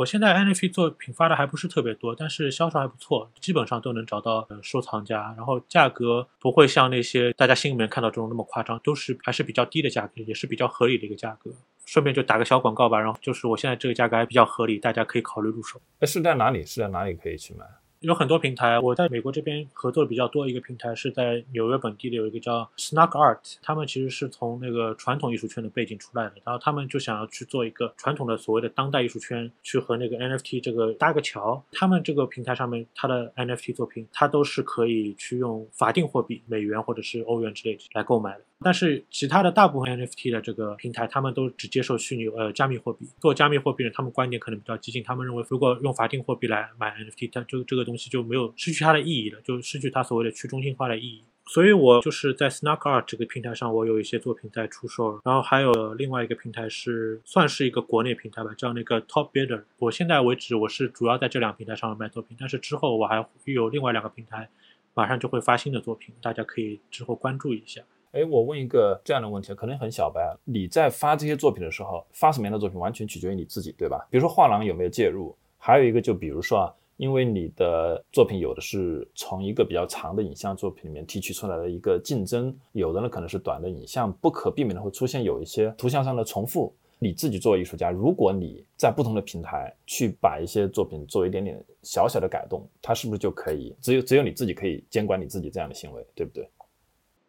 [0.00, 11.50] 我现在 NFT 作品发的还不是特别多，但是销售还不错，基本上都能找到收藏家，然后价格不会像那些大家心里面看到这种那么夸张，都是还是比较低的价格，也是比较合理的一个价格。
[11.84, 15.78] 顺便就打个小广告吧，然后就是我现在这个价格还比较合理，大家可以考虑入手。
[15.98, 16.64] 哎，是在哪里？
[16.64, 17.66] 是在哪里可以去买？
[18.00, 20.48] 有很多平台，我在美国这边合作的比较多。
[20.48, 31.62] 一个平台是在纽约本地的，有一个叫 Snug Art，他们其实是从那个传统艺术圈的背景出来的，然后他们就想要去做一个传统的所谓的当代艺术圈，去和那个 NFT 这个搭个桥。
[31.72, 38.44] 他们这个平台上面，它的 NFT 作品，它都是可以去用法定货币美元或者是欧元之类的来购买的。
[38.62, 43.06] 但是其他的大部分 NFT 的这个平台，他们都只接受虚拟呃加密货币。
[43.18, 51.24] 做加密货币的，他们观点可能比较激进，他们认为如果用法定货币来买 NFT，它就这个东西就没有失去它的意义了，就失去它所谓的去中心化的意义。
[51.46, 55.20] 所以我就是在 Snark Art 这个平台上，我有一些作品在出售。
[55.24, 59.64] 然后还有另外一个平台是算是一个国内平台吧，叫那个 Top Bidder。
[59.78, 64.48] 我现在为止我是主要在这两个平台上卖作品，但是之后我还有另外两个平台，
[64.94, 67.82] 马上就会发新的作品，大家可以之后关注一下。
[68.12, 70.20] 哎，我问一个这样的问题，可能很小白。
[70.44, 74.06] 你在发这些作品的时候，发什么样的作品完全取决于你自己，对吧？
[74.08, 86.70] 比如说画廊有没有介入，还有一个就比如说啊，因为你的作品有的是从一个比较长的影像作品里面提取出来的一个竞争，有的呢可能是短的影像，不可避免的会出现有一些图像上的重复。
[86.98, 96.46] 你自己作为艺术家，如果你在不同的平台去把一些作品做一点点小小的改动，它是不是就可以只有只有你自己可以监管你自己这样的行为，对不对？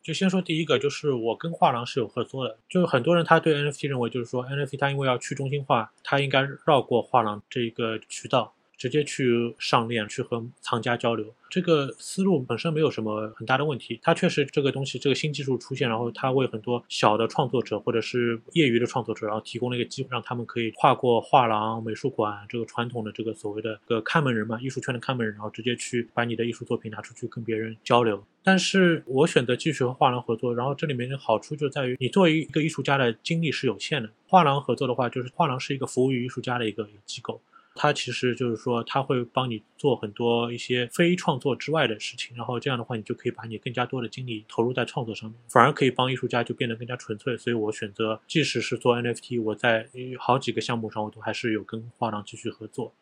[0.04, 2.58] 就先说第一个，就是我跟画廊是有合作的。
[2.68, 11.32] 就是很多人他对 NFT 认为，就是说 NFT 它因为要去中心化，它应该绕过画廊这一个渠道，直接去上链，去和藏家交流。
[11.52, 28.24] 这个思路本身没有什么很大的问题，它确实这个东西，这个新技术出现，然后它为很多小的创作者或者是业余的创作者，然后提供了一个机会，让他们可以跨过画廊、美术馆这个传统的这个所谓的个看门人嘛，艺术圈的看门人，然后直接去把你的艺术作品拿出去跟别人交流。
[28.42, 37.40] 但是我选择继续和画廊合作，然后这里面的好处就在于，你作为一个艺术家的精力是有限的，画廊合作的话，就是画廊是一个服务于艺术家的一个机构。
[37.74, 47.38] 它其实就是说，它会帮你做很多一些非创作之外的事情，然后这样的话，你就可以把你更加多的精力投入在创作上面，反而可以帮艺术家就变得更加纯粹。
[47.38, 49.88] 所以我选择，即使是做 NFT，我在
[50.20, 52.94] 好几个项目上，我都还是有跟画廊继续合作。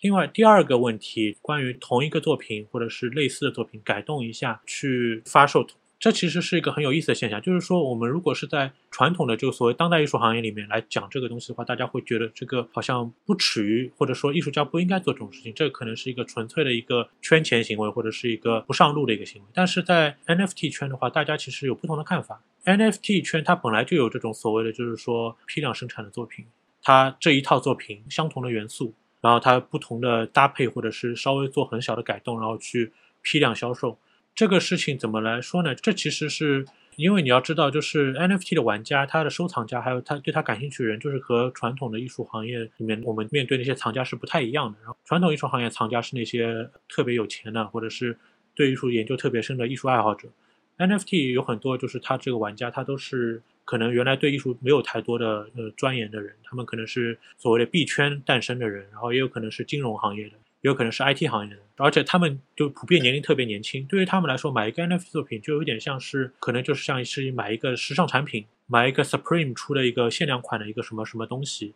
[0.00, 5.66] 另外，第二个问题，关于同一个作品或者是类似的作品改动一下去发售。
[6.04, 19.48] 这其实是一个很有意思的现象，就是说，我们如果是在传统的就所谓当代艺术行业里面来讲这个东西的话，大家会觉得这个好像不耻于，或者说艺术家不应该做这种事情，这可能是一个纯粹的一个圈钱行为，或者是一个不上路的一个行为。
[19.54, 22.42] 但是在 NFT 圈的话，大家其实有不同的看法。
[22.66, 26.44] NFT 圈它本来就有这种所谓的就是说批量生产的作品，
[26.82, 33.98] 它这一套作品相同的元素，然后它不同的搭配或者是稍微做很小的改动，然后去批量销售。
[34.34, 35.74] 这个事情怎么来说呢？
[35.74, 36.66] 这其实是
[36.96, 44.78] 因为你要知道，就是 NFT 的玩家、他的收藏家，还有他对他感兴趣的人，就是和传统的艺术行业里面我们面对那些藏家是不太一样的。
[44.80, 48.18] 然后，传统艺术行业藏家是那些特别有钱的，或者是
[48.54, 50.28] 对艺术研究特别深的艺术爱好者。
[50.78, 60.32] NFT 有很多就是他这个玩家，他都是可能原来对艺术没有太多的呃钻研的人，他们可能是所谓的币圈诞生的人，然后也有可能是金融行业的。
[60.64, 63.84] 有可能是 IT 行业的，而且他们就普遍年龄特别年轻。
[63.84, 71.74] 对于他们来说，买一个 NFT 作品就有点像是，可能就是像是买一个时尚产品，买一个 Supreme 出的一个限量款的一个什么什么东西，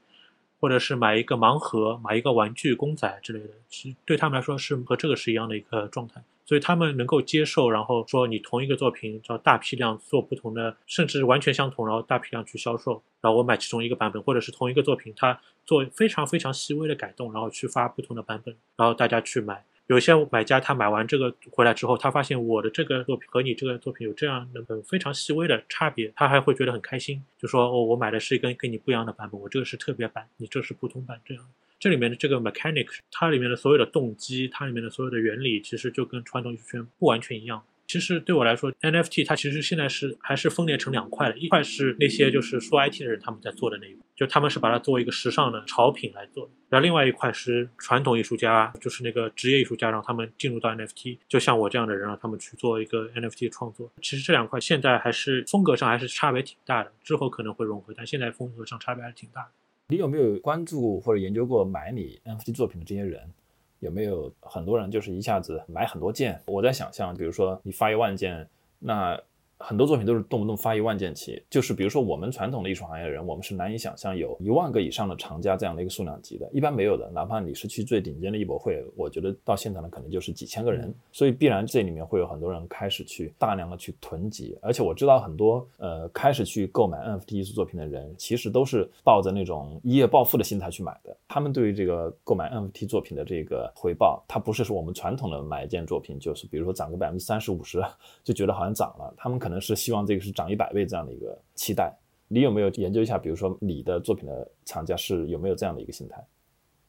[0.59, 3.51] 或者是买一个盲盒、买一个玩具公仔之类的。
[3.69, 6.23] 其实对他们来说是和这个是一样的一个状态。
[6.49, 19.63] 所以他们能够接受，然后说你同一个作品叫大批量做不同的，甚至完全相同，然后大批量去销售，然后我买其中一个版本，或者是同一个作品，它做非常非常细微的改动，然后去发不同的版本，然后大家去买。
[19.89, 31.45] 有些买家他买完这个回来之后，他发现我的这个作品和你这个作品有这样的非常细微的差别，他还会觉得很开心，就说哦，我买的是一个跟你不一样的版本，我这个是特别版，你这是普通版这样。
[31.79, 37.63] 这里面的这个 mechanic，它里面的所有的动机，它里面的所有的原理，其实就跟传统艺术圈不完全一样。
[37.87, 46.53] 其实对我来说，NFT 它其实现在是还是分裂成两块的，一块是那些就是说 IT 的人他们在做的那一块，就他们是把它作为一个时尚的潮品来做的。
[46.69, 53.91] 然后另外一块是传统艺术家，就是那个职业艺术家，让他们进入到 NFT，就像我这样的人，让他们去做一个 NFT 创作。
[54.03, 59.49] 其实这两块现在还是风格上还是差别挺大的，之后可能会融合，但现在风格上差别还是挺大的。
[59.89, 63.33] 你有没有关注或者研究过买你 NFT 作品的这些人？
[63.81, 66.41] 有没有很多人就是一下子买很多件？
[66.47, 69.21] 我在想象，比如说你发一万件，那。
[69.59, 77.11] 很多作品都是动不动发一万件起，就是比如说我们传统的艺术行业的人，我们是难以想象有一万个以上的藏家这样的一个数量级的，一般没有的。
[77.11, 84.57] 哪怕你是去最顶尖的艺博会，我觉得到现场的可能就是几千个人，所以必然这里面会有很多人开始去大量的去囤积。
[84.63, 91.17] 而且我知道很多呃开始去购买 NFT 艺术作品的人，其实都是抱着那种一夜暴富的心态去买的。
[91.27, 97.83] 他们对于这个购买 NFT 作品的这个回报，它不是说我们传统的买一件作品就是比如说涨个百分之三十五十
[98.23, 99.48] 就觉得好像涨了，他们可。
[99.49, 101.91] 可能是希望这个是涨一百倍这样的一个期待，
[102.29, 103.17] 你有没有研究一下？
[103.17, 106.23] 比如说你的作品的藏家是有没有这样的一个心态？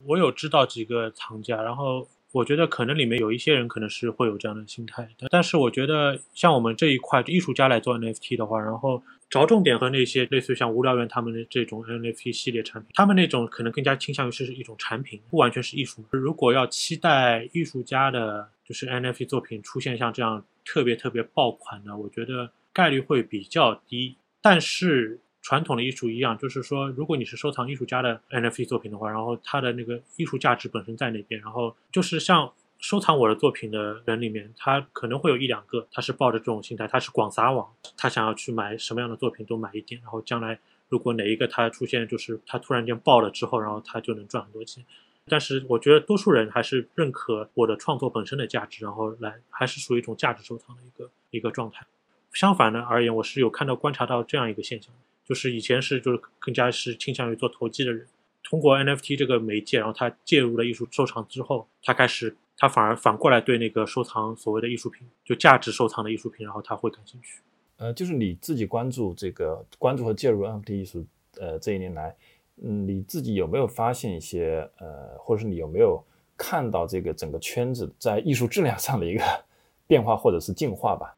[0.05, 16.03] 我有知道几个藏家，然后我觉得可能里面有一些人可能是会有这样的心态，但是我觉得像我们这一块艺术家来做 NFT 的话，然后着重点和那些类似于像无聊猿他们的这种 NFT 系列产品，他们那种可能更加倾向于是一种产品，不完全是艺术。
[16.09, 20.43] 如果要期待艺术家的，就是 NFT 作品出现像这样。
[20.71, 24.15] 特别特别爆款的，我觉得概率会比较低。
[24.39, 37.67] 但是传统的艺术一样，就是说，如果你是收藏艺术家的 NFT 作品的话，然后它的那个艺术价值本身在那边，然后就是像收藏我的作品的人里面，他可能会有一两个，他是抱着这种心态，他是广撒网，
[37.97, 44.85] 他想要去买什么样的作品都买一点，然后将来如果哪一个他出现，就是他突然间爆了之后，然后他就能赚很多钱。
[45.29, 51.85] 但是我觉得多数人还是认可我的创作本身的价值，然后来还是属于一种价值收藏的一个一个状态。
[52.33, 54.93] 相反的而言，我是有看到观察到这样一个现象，
[55.25, 58.05] 就是以前是就是更加是倾向于做投机的人，
[58.43, 67.39] 通过 NFT 这个媒介，然后他介入了艺术收藏之后，他开始他反而反过来对那个收藏所谓的艺术品，就价值收藏的艺术品，然后他会感兴趣。
[67.77, 71.05] 呃，就是你自己关注这个关注和介入 NFT 艺术，
[71.37, 72.15] 呃，这一年来。
[72.63, 76.03] 嗯，你自己有没有发现一些呃，或者是你有没有
[76.37, 79.23] 看到这个整个圈子在艺术质量上的一个
[79.87, 81.15] 变化或者是进化吧？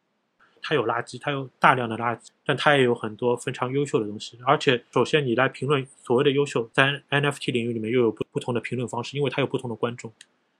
[0.61, 4.37] 它有垃圾，它有大量的垃圾，但它也有很多非常优秀的东西。
[4.45, 10.13] 而且，首先你来评论所谓的优秀，在 NFT 领域里面又有不不同的评论方式，因为它有不同的观众，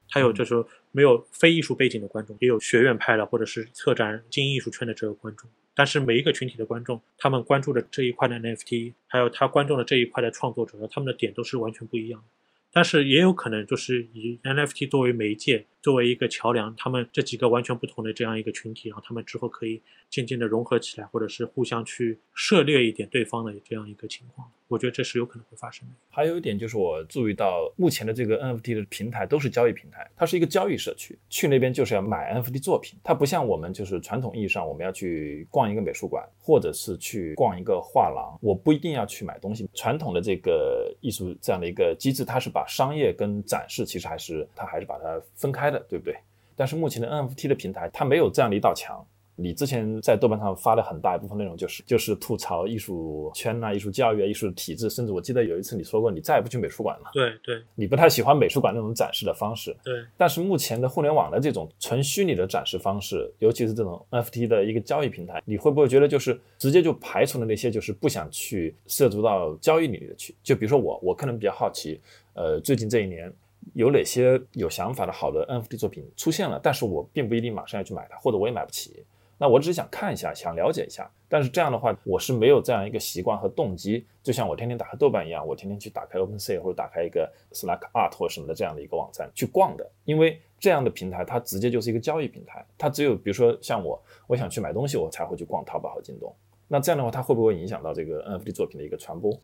[0.10, 5.48] 它有就是没有非艺术背景的观众，也有学院派的或者是策展精英艺术圈的这个观众。
[5.74, 12.28] 但是每一个群体的观众，他们关注的这一块的 NFT，还有他关注的这一块的创作者，他们的点都是完全不一样的。
[12.74, 24.50] 但是也有可能就是以 NFT 作为媒介，作为一个桥梁，他们这几个完全不同的这样一个群体，然后他们之后可以渐渐的融合起来，或者是互相去涉猎一点对方的这样一个情况。
[24.72, 25.94] 我觉得这是有可能会发生的。
[26.10, 39.70] 还有一点就是我注意到，目前的这个 NFT 的平台都是交易平台，它是一个交易社区，去那边就是要买 NFT 作品，它不像我们就是传统意义上我们要去逛一个美术馆，或者是去逛一个画廊，我不一定要去买东西。
[39.74, 46.16] 传统的这个艺术这样的一个机制，它是把商业跟展示其实还是它还是把它分开的，对不对？
[46.56, 49.06] 但是目前的 NFT 的平台，它没有这样的一道墙。
[49.36, 57.10] 你之前在豆瓣上发的很大一部分内容，就是就是吐槽艺术圈呐、艺术教育啊、艺术体制，甚至我记得有一次你说过，你再也不去美术馆了。
[57.14, 59.76] 对对，你不太喜欢美术馆那种展示的方式。
[59.84, 59.94] 对。
[60.18, 70.36] 但是目前的互联网的这种纯虚拟的展示方式，尤其是这种 NFT 的一个交易平台，你会不会觉得就是直接就排除了那些就是不想去涉足到交易领域的去？
[70.44, 72.00] 就比如说我，我可能比较好奇，
[72.34, 73.32] 呃，最近这一年
[73.74, 79.04] 有哪些有想法的好的 NFT 作品出现了，但是我并不一定马上要去买它，或者我也买不起。
[79.42, 84.06] 那我只是想看一下，想了解一下，但是这样的话，我是没有这样一个习惯和动机。
[84.22, 89.92] 就像我天天打开豆瓣一样，我天天去打开 OpenSea 或者打开一个 Slack Art 或什么的这样的一个网站去逛的。
[90.06, 96.32] 因为这样的平台，它直接就是一个交易平台，它只有比如说像我，我想去买东西，我才会去逛淘宝和京东。
[96.68, 99.36] 那这样的话，它会不会影响到这个 NFT 作品的一个传播？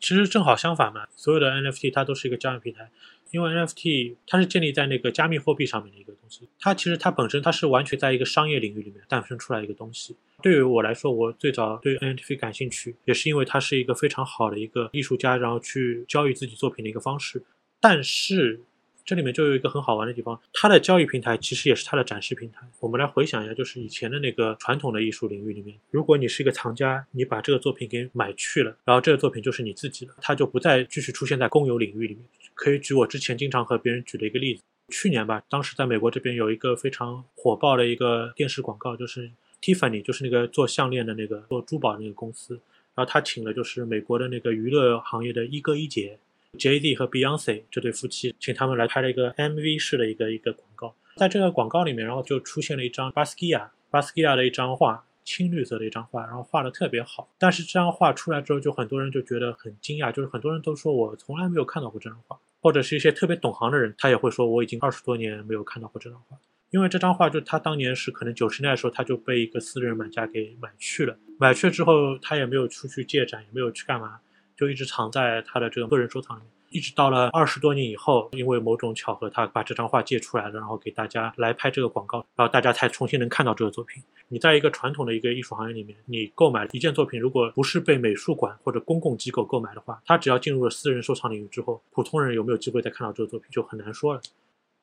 [0.00, 2.90] 其实正好相反嘛，所有的 NFT 它都是一个交易平台。
[3.32, 10.16] 因为 NFT 它是建立在那个加密货币上面的一个东西，它其实它本身它是完全在一个商业领域里面诞生出来一个东西。
[10.40, 17.42] 对于我来说，我最早对 NFT 感兴趣，也是因为它是一个非常好的一个艺术家然后去交易自己作品的一个方式。
[17.80, 18.60] 但是
[19.06, 22.66] 这里面就有一个很好玩的地方，它的交易平台其实也是它的展示平台。
[22.80, 32.24] 我们来回想一下，就是以前的那个传统的艺术领域里面，如果你是一个藏家，你把这个作品给买去了，然后这个作品就是你自己的，它就不再继续出现在公有领域里面。
[32.54, 39.30] 可以举我之前经常和别人举的一个例子，去年吧，当时在美国这边有一个非常火爆的一个电视广告，就是
[39.62, 42.54] Tiffany，就是那个做项链的那个做珠宝那个公司，
[42.96, 46.18] 然后他请了就是美国的那个娱乐行业的一哥一姐
[46.56, 55.04] ，J D 和 Beyonce 这对夫妻，请他们来拍了一个 MV 式的一个一个广告，在这个广告里面，然后就出现了一张巴斯基亚巴斯基亚的一张画。
[55.28, 57.28] 青绿色的一张画，然后画的特别好。
[57.36, 66.38] 但是这张画出来之后，就很多人就觉得很惊讶，就是很多人都说我从来没有看到过这张画，或者是一些特别懂行的人，他也会说我已经二十多年没有看到过这张画。
[66.70, 74.20] 因为这张画就他当年是可能九十年代的时候他就被一个私人买家给买去了，买去了之后他也没有出去借展，也没有去干嘛，
[74.56, 76.50] 就一直藏在他的这个个人收藏里面。
[76.70, 84.02] 一直到了二十多年以后，因为某种巧合，他把这张画借出来了，然后给大家来拍这个广告，然后大家才重新能看到这个作品。
[84.28, 94.20] 你在一个传统的一个艺术行业里面，你购买一件作品，如果不是被美术馆或者公共机构购买的话，它只要进入了私人收藏领域之后，普通人有没有机会再看到这个作品就很难说了。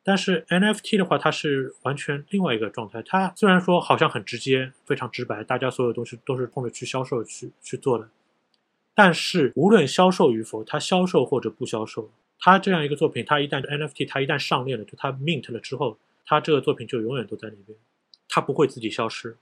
[0.06, 3.04] 但是 NFT 的话，它是完全另外一个状态。
[3.04, 8.10] 它虽然说好像很直接、非常直白，大家所有东西都是冲着去销售去去做的。
[8.96, 17.78] 但是无论销售与否，它销售或者不销售，它这样一个作品，它一旦 NFT，它一旦上链了，就它 mint 了之后，它这个作品就永远都在那边，
[18.30, 19.36] 它不会自己消失。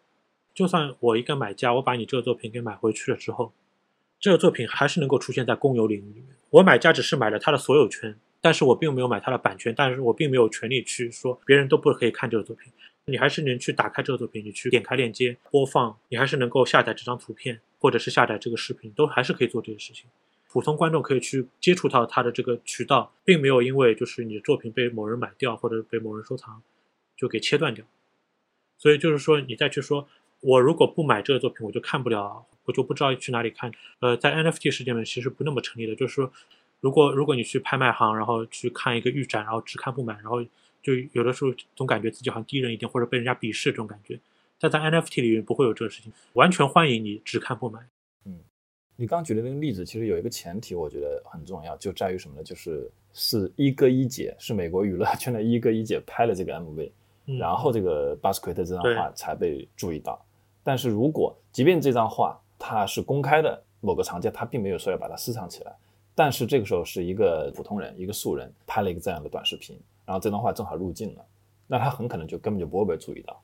[0.54, 3.52] 就算我一个买家，我把你这个作品给买回去了之后，
[4.20, 6.26] 这个作品还是能够出现在公有领域里面。
[6.50, 12.72] 我买家只是买了它的所有权，但是我并没有买它的版权，但是我并没有权利去说别人都不可以看这个作品。
[13.06, 17.60] 你还是能去打开这个作品，你去点开链接播放，你还是能够下载这张图片。
[17.82, 20.06] 或者是下载这个视频，都还是可以做这些事情。
[20.48, 26.62] 普通观众可以去接触到他的这个渠道，并没有因为就是你的作品被某人买掉或者被某人收藏，
[27.18, 27.84] 就给切断掉。
[28.78, 30.08] 所以就是说，你再去说，
[30.42, 33.72] 我如果不买这个作品，我就看不了，我就不知道去哪里看。
[34.00, 35.96] 呃，在 NFT 世界里面，其实不那么成立的。
[35.96, 36.32] 就是说，
[36.82, 40.44] 如果如果你去拍卖行，然后去看一个预展，然后只看不买，然后
[40.84, 44.20] 就有的时候总感觉自己好像低人一点，或者被人家鄙视这种感觉。
[44.62, 47.80] 但在 NFT 里面不会有这个事情，完全欢迎你只看不买。
[48.26, 48.40] 嗯，
[48.96, 52.44] 你刚举的那个例子，其实有一个前提，我觉得很重要，就在于什么呢？
[52.44, 56.92] 就是是一哥一姐，是美国娱乐圈的一哥一姐拍了这个 MV，
[57.40, 60.24] 然后这个巴斯奎特这张画才被注意到。
[60.64, 65.76] 但是如果即便这张画它是公开的，某个藏家他并没有说要把它私藏起来，
[66.14, 71.26] 但是这个时候是一个普通人，一个素人拍了一个这样的短视频，然后这张画正好入镜了，
[71.66, 73.42] 那他很可能就根本就不会被注意到。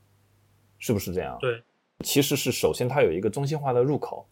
[0.78, 1.38] 是不是这样？
[1.40, 1.62] 对，
[2.04, 4.26] 其实是首先它有一个中心化的入口，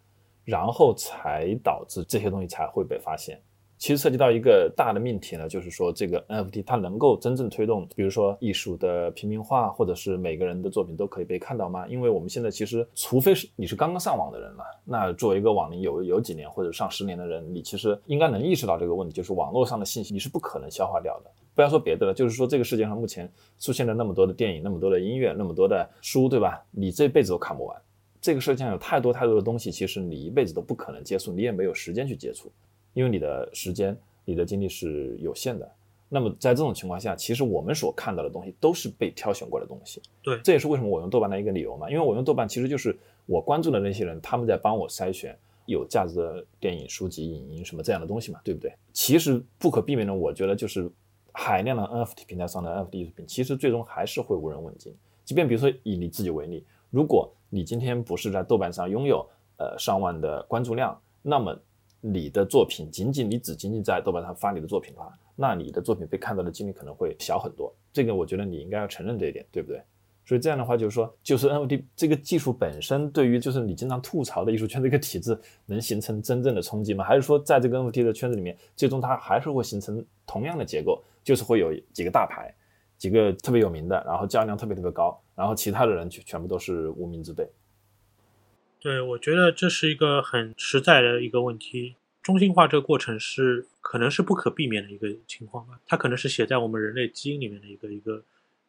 [0.44, 3.42] 然后才导致这些东西才会被发现。
[3.78, 11.86] 其实涉及到一个大的命题呢，就是说这个 NFT 它能够真正推动，比如说艺术的平民化，或者是每个人的作品都可以被看到吗？
[11.86, 21.32] 因为我们现在其实，除非是你是刚刚上网的人了，那作为一个网龄有有几年或者上十年的人，你其实应该能意识到这个问题，就是网络上的信息你是不可能消化掉的。
[21.56, 26.64] 不要说别的了，就是说这个世界上目前出现了那么多的电影、那么多的音乐、那么多的书，对吧？
[26.70, 27.82] 你这辈子都看不完。
[28.22, 32.52] 这个世界上有太多太多的东西，其实你一辈子都不可能接触，你也没有时间去接触。
[32.94, 33.96] 因为你的时间、
[34.26, 35.72] 你的精力是有限的，
[36.10, 40.02] 那么在这种情况下，其实我们所看到的东西都是被挑选过的东西。
[40.24, 41.90] 对，这也是为什么我用豆瓣的一个理由嘛。
[41.90, 48.74] 因为我用豆瓣，其实就是我关注的那些人，他们在帮我筛选有价值的电影、书籍、影音什么这样的东西嘛，对不对？
[48.94, 50.90] 其实不可避免的，我觉得就是
[51.38, 54.96] 海量的 NFT 平台上的 NFT 艺术品，其实最终还是会无人问津。
[55.26, 59.28] 即便比如说以你自己为例，如果你今天不是在豆瓣上拥有
[59.58, 61.56] 呃上万的关注量，那么
[62.00, 67.74] 你的作品仅仅你只仅仅在豆瓣上发你的作品的话，那你的作品被看到的几率可能会小很多。
[67.92, 69.82] 这个我觉得你应该要承认这一点，对不对？
[70.26, 77.04] 所以这样的话就是说，就是 NFT 这个技术本身对于就是你经常吐槽的艺术圈这个体制能形成真正的冲击吗？
[77.04, 82.52] 还是说在这个 NFT 的圈子里面，最终它还是会形成同样的结构，就是会有几个大牌，
[82.98, 87.48] 几个特别有名的，然后交易量特别特别高，然后其他的人全全部都是无名之辈。
[88.80, 91.96] 对，我觉得这是一个很实在的一个问题。
[92.22, 98.24] 中心化这个过程是可能是不可避免的一个情况吧，它可能是写在我们人类基因里面的一个一个，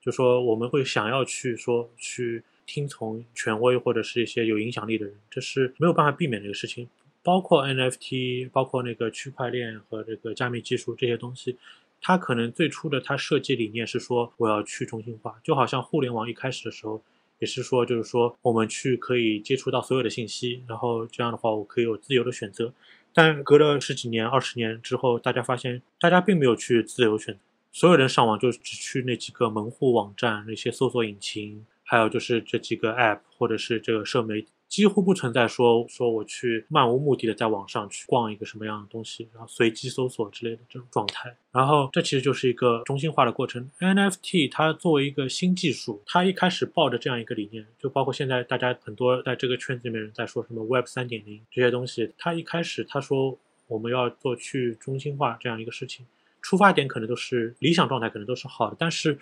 [0.07, 6.89] 就说我们会想要去说去听从权威或者是一些有影响力的人，这是没有办法避免的一个事情。
[7.23, 11.59] 包括 NFT，包括那个区块链和这个加密技术这些东西，
[12.01, 17.03] 它可能最初的它设计理念是说我要去中心化，就好像互联网一开始的时候。
[17.39, 22.73] 也是说，就是说，我们去可以接触到所有的信息，然后这样的话，我可以有自由的选择。
[23.13, 27.41] 但隔了十几年、二十年之后，大家发现，大家并没有去自由选择，
[27.77, 34.47] 所有人上网就只去那几个门户网站、那些搜索引擎，还有就是这几个 App 或者是这个社媒。
[34.67, 41.37] 几乎不存在说说我去漫无目的的在网上去逛一个什么样的东西，然后随机搜索之类的这种状态。
[41.53, 43.71] 然后这其实就是一个中心化的过程。
[43.79, 56.07] NFT 它作为一个新技术，它一开始抱着这样一个理念，就包括现在大家很多在这个圈子里面人在说什么 Web 三点零这些东西，它一开始他说我们要做去中心化这样一个事情，
[56.47, 59.19] 出发点可能都是理想状态，可能都是好的，但是。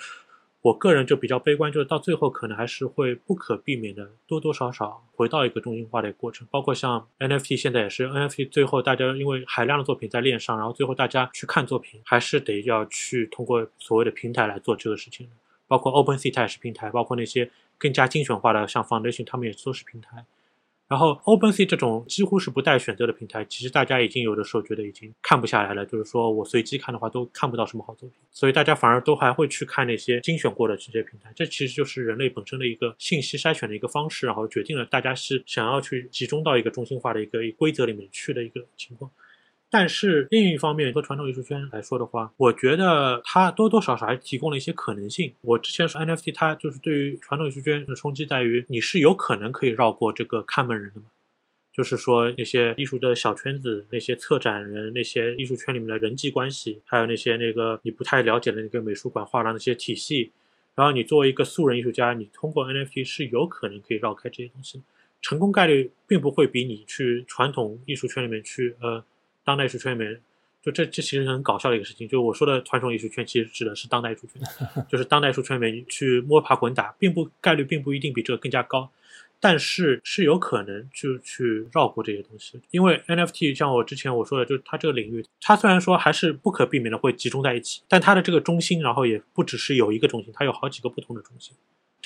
[0.64, 6.49] 我个人就比较悲观，就是到最后可能还是会不可避免的多多少少回到一个中心化的一个过程。
[6.51, 15.29] 包括像 NFT 现在也是 NFT，最后大家因为海量的作品在链上，然后最后大家去看作品，还是得要去通过所谓的平台来做这个事情。
[15.68, 20.25] 包括 OpenSea 也是平台，包括那些更加精选化的像 Foundation，他们也都是平台。
[20.87, 25.85] 然后，OpenSea 这种几乎是不带选择的平台，其实大家已经有的时候觉得已经看不下来了。
[25.87, 31.32] 就是说我随机看的话，都看不到什么好作品，所以大家反而都还会去看那些精选过的这些平台。
[31.35, 39.11] 这其实就是人类本身的一个信息筛选的一个方式，然后决定了大家是想要去集中到一个中心化的一个规则里面去的一个情况。
[39.77, 45.35] 但是另一方面，和传统艺术圈来说的话，我觉得它多多少少还提供了一些可能性。
[45.41, 51.07] 我之前说 NFT，它就是对于传统艺术圈的冲击在于，你是有可能可以绕过这个看门人的嘛？
[51.72, 60.31] 就是说那些艺术的小圈子，那些策展人，那些艺术圈里面的人际关系，还有那些那个你不太了解的那个美术馆画廊那些体系，
[60.77, 64.81] 然后你作为一个素人艺术家，你通过 NFT 是有可能可以绕开这些东西，
[65.20, 69.03] 成功概率并不会比你去传统艺术圈里面去呃。
[69.45, 70.20] 当代艺术圈里面，
[70.62, 72.09] 就这这其实很搞笑的一个事情。
[72.09, 74.42] 就我说的传统艺术圈，其实指的是当代艺术圈，
[74.88, 78.90] 就是当代艺术圈里面去摸爬滚打，并不概率并不一定比这个更加高，
[79.38, 82.59] 但是是有可能就去绕过这些东西。
[82.70, 91.55] 因为 NFT 像我之前我说的，就是它这个领域，它虽然说还是不可避免的会集中在一起，但它的这个中心，然后也不只是有一个中心，它有好几个不同的中心。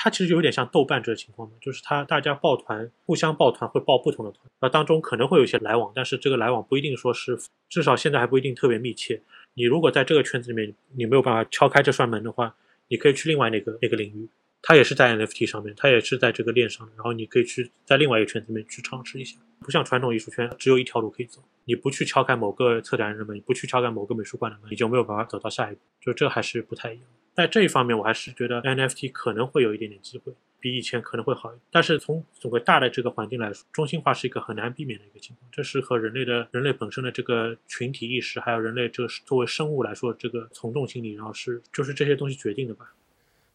[0.01, 7.37] 它其实有点像豆瓣这个情况嘛，就是它大家抱团，互相抱团会抱不同的团，那当中可能会有一些来往，但是这个来往不一定说是，
[7.69, 9.21] 至少现在还不一定特别密切。
[9.55, 12.55] 你如果在这个圈子里面，你没有办法敲开这扇门的话，
[12.87, 14.29] 你可以去另外那个那个领域，
[14.63, 19.37] 它也是在 NFT 上面，它也是在这个链上，然后你可以去在另外一个圈子里面去尝试一下。
[19.59, 27.05] 不像传统艺术圈只有一条路可以走，你不去敲开某个策展人的门，你不去敲开某个美术馆的门，你就没有办法走到下一步，就这还是不太一样。
[27.39, 31.61] 在这一方面，我还是觉得 NFT 可能会有一点点机会，比以前可能会好一点。
[31.71, 35.49] 但是从整个大的这个环境来说，中心化是一个很难避免的一个情况。
[35.53, 42.93] 这是和人类的人类本身的这个群体意识，还有人类这个作为生物来说，这个从众心理，然后是就是这些东西决定的吧。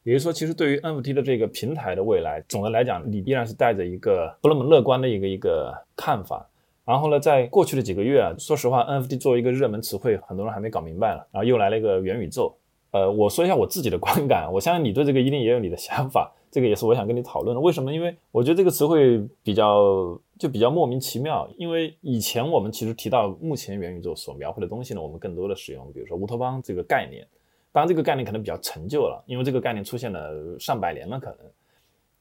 [0.04, 6.50] 也就是说，其实对于 NFT 的这个平台的未来，总的来讲，你依然是带着一个不那么乐观的一个一个看法。
[6.86, 11.28] 然后呢，在过去的几个月啊，说实话，NFT 作为一个热门词汇，很多人还没搞明白了。
[11.34, 12.58] 然后又来了一个元宇宙。
[12.94, 16.32] 呃，我说一下我自己的观感，我相信你对这个一定也有你的想法。
[16.52, 17.60] 这个也是我想跟你讨论的。
[17.60, 17.92] 为什么？
[17.92, 21.50] 因为我觉得这个词汇比较就比较莫名其妙。
[21.58, 27.28] 因为以前我们其实提到目前元宇宙所描绘的东西呢，我们更多的使用，比如说乌托邦这个概念。
[27.72, 31.38] 当然，这个概念可能比较陈旧了，因为这个概念出现了上百年了，可能。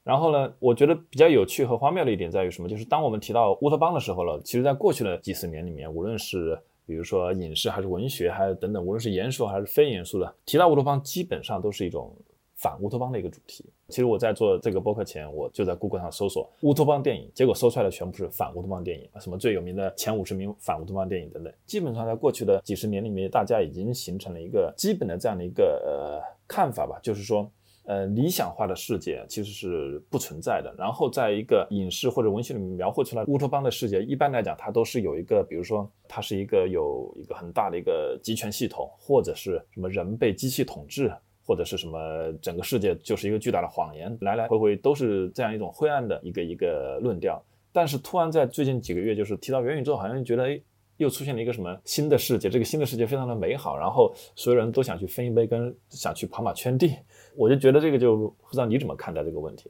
[0.03, 2.67] 然后呢，我觉得比较有趣和荒谬的一点在于什么？
[2.67, 12.15] 就是当我们提到乌托邦的时候了，其实在过去的几十年里面，无论是比如说影视还是文学，还有等等，无论是严肃还是非严肃的，提到乌托邦基本上都是一种
[12.55, 13.65] 反乌托邦的一个主题。
[13.89, 21.53] 其实我在做这个播客前，我就在 Google 上搜索乌托邦电影，结果搜出来的全部是反乌托邦电影，什么最有名的前五十名反乌托邦电影等等。
[21.65, 27.49] 基本上在过去的几十年里面，大家已经形成了一个基本的这样的一个呃看法吧，就是说。
[27.85, 30.73] 呃，理想化的世界其实是不存在的。
[30.77, 41.11] 然后，在一个影视或者文学里面描绘出来乌托邦的世界，一般来讲，它都是有一个，比如说，它是一个有一个很大的一个集权系统，或者是什么人被机器统治，
[41.45, 41.97] 或者是什么
[42.41, 47.43] 整个世界就是一个巨大的谎言，来来回回都是这样一种灰暗的一个一个论调。
[47.71, 50.61] 但是，突然在最近几个月，就是提到元宇宙，好像觉得哎。
[50.97, 52.51] 又出现了一个什么新的世界？
[52.51, 56.95] 这个新的世界非常的美好，然后所有人都想去分一杯羹，想去跑马圈地。
[57.35, 59.69] 我就觉得这个就不知道你怎么看待这个问题。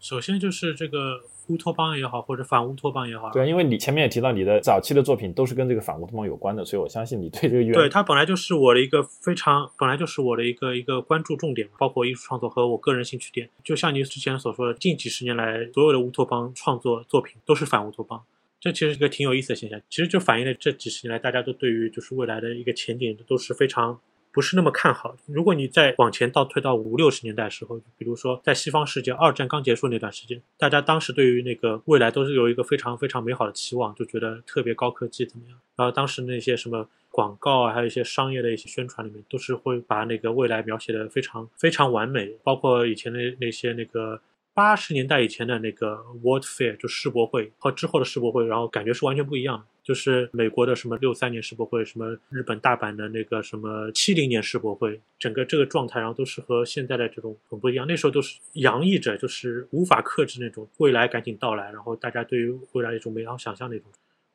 [0.00, 13.50] 首先就是这个乌托邦也好，或者反乌托邦也好，对，因为你前面也提到你的早期的作品都是跟这个反乌托邦有关的，所以我相信你对这个对它本来就是我的一个非常本来就是我的一个一个关注重点，包括艺术创作和我个人兴趣点。
[13.64, 18.22] 就像你之前所说的，近几十年来所有的乌托邦创作作品都是反乌托邦。
[18.60, 24.00] 这其实是一个挺有意思的现象，其实就反映了这几十年来大家都对于就是未来的一个前景都是非常
[24.32, 25.16] 不是那么看好。
[25.26, 35.58] 如果你再往前倒推到五六十年代的时候，比如说在西方世界二战刚结束那段时间，大家当时对于那个未来都是有一个非常非常美好的期望，就觉得特别高科技怎么样。
[35.76, 44.20] 然后当时那些什么广告啊，还有一些商业的一些宣传里面，都是会把那个未来描写的非常非常完美，包括以前的那些那个。
[44.54, 49.64] 八十年代以前的那个 World Fair 就世博会和之后的世博会，然后感觉是完全不一样的。
[49.88, 57.86] 就是美国的什么六三年世博会，什么日本大阪的那个什么七零年世博会，整个这个状态，然后都是和现在的这种很不一样。
[57.88, 63.90] 那时候都是洋溢着就是无法克制那种未来赶紧到来，然后大家对于未来一种美好想象那种。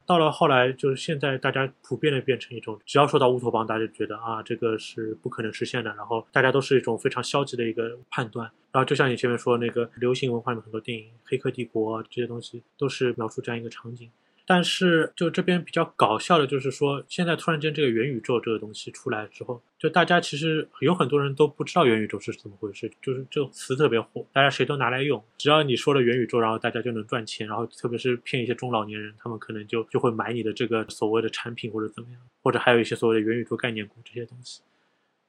[0.08, 5.94] 到了后来，就是现在大家普遍的变成一种，只要说到乌托邦，大家就觉得啊，这个是不可能实现的。
[5.94, 8.50] 然后大家都是一种非常消极的一个判断。
[8.72, 14.10] 然后就像你前面说那个流行文化里面很多电影，《黑客帝国》这些东西，都是描述这样一个场景。
[14.46, 34.62] 但是，就这边比较搞笑的，就是说，现在突然间这个元宇宙这个东西出来之后，就大家其实有很多人都不知道元宇宙是怎么回事，就是这个词特别火，大家谁都拿来用，只要你说了元宇宙，然后大家就能赚钱，然后特别是骗一些中老年人，他们可能就就会买你的这个所谓的产品或者怎么样，或者还有一些所谓的元宇宙概念股这些东西。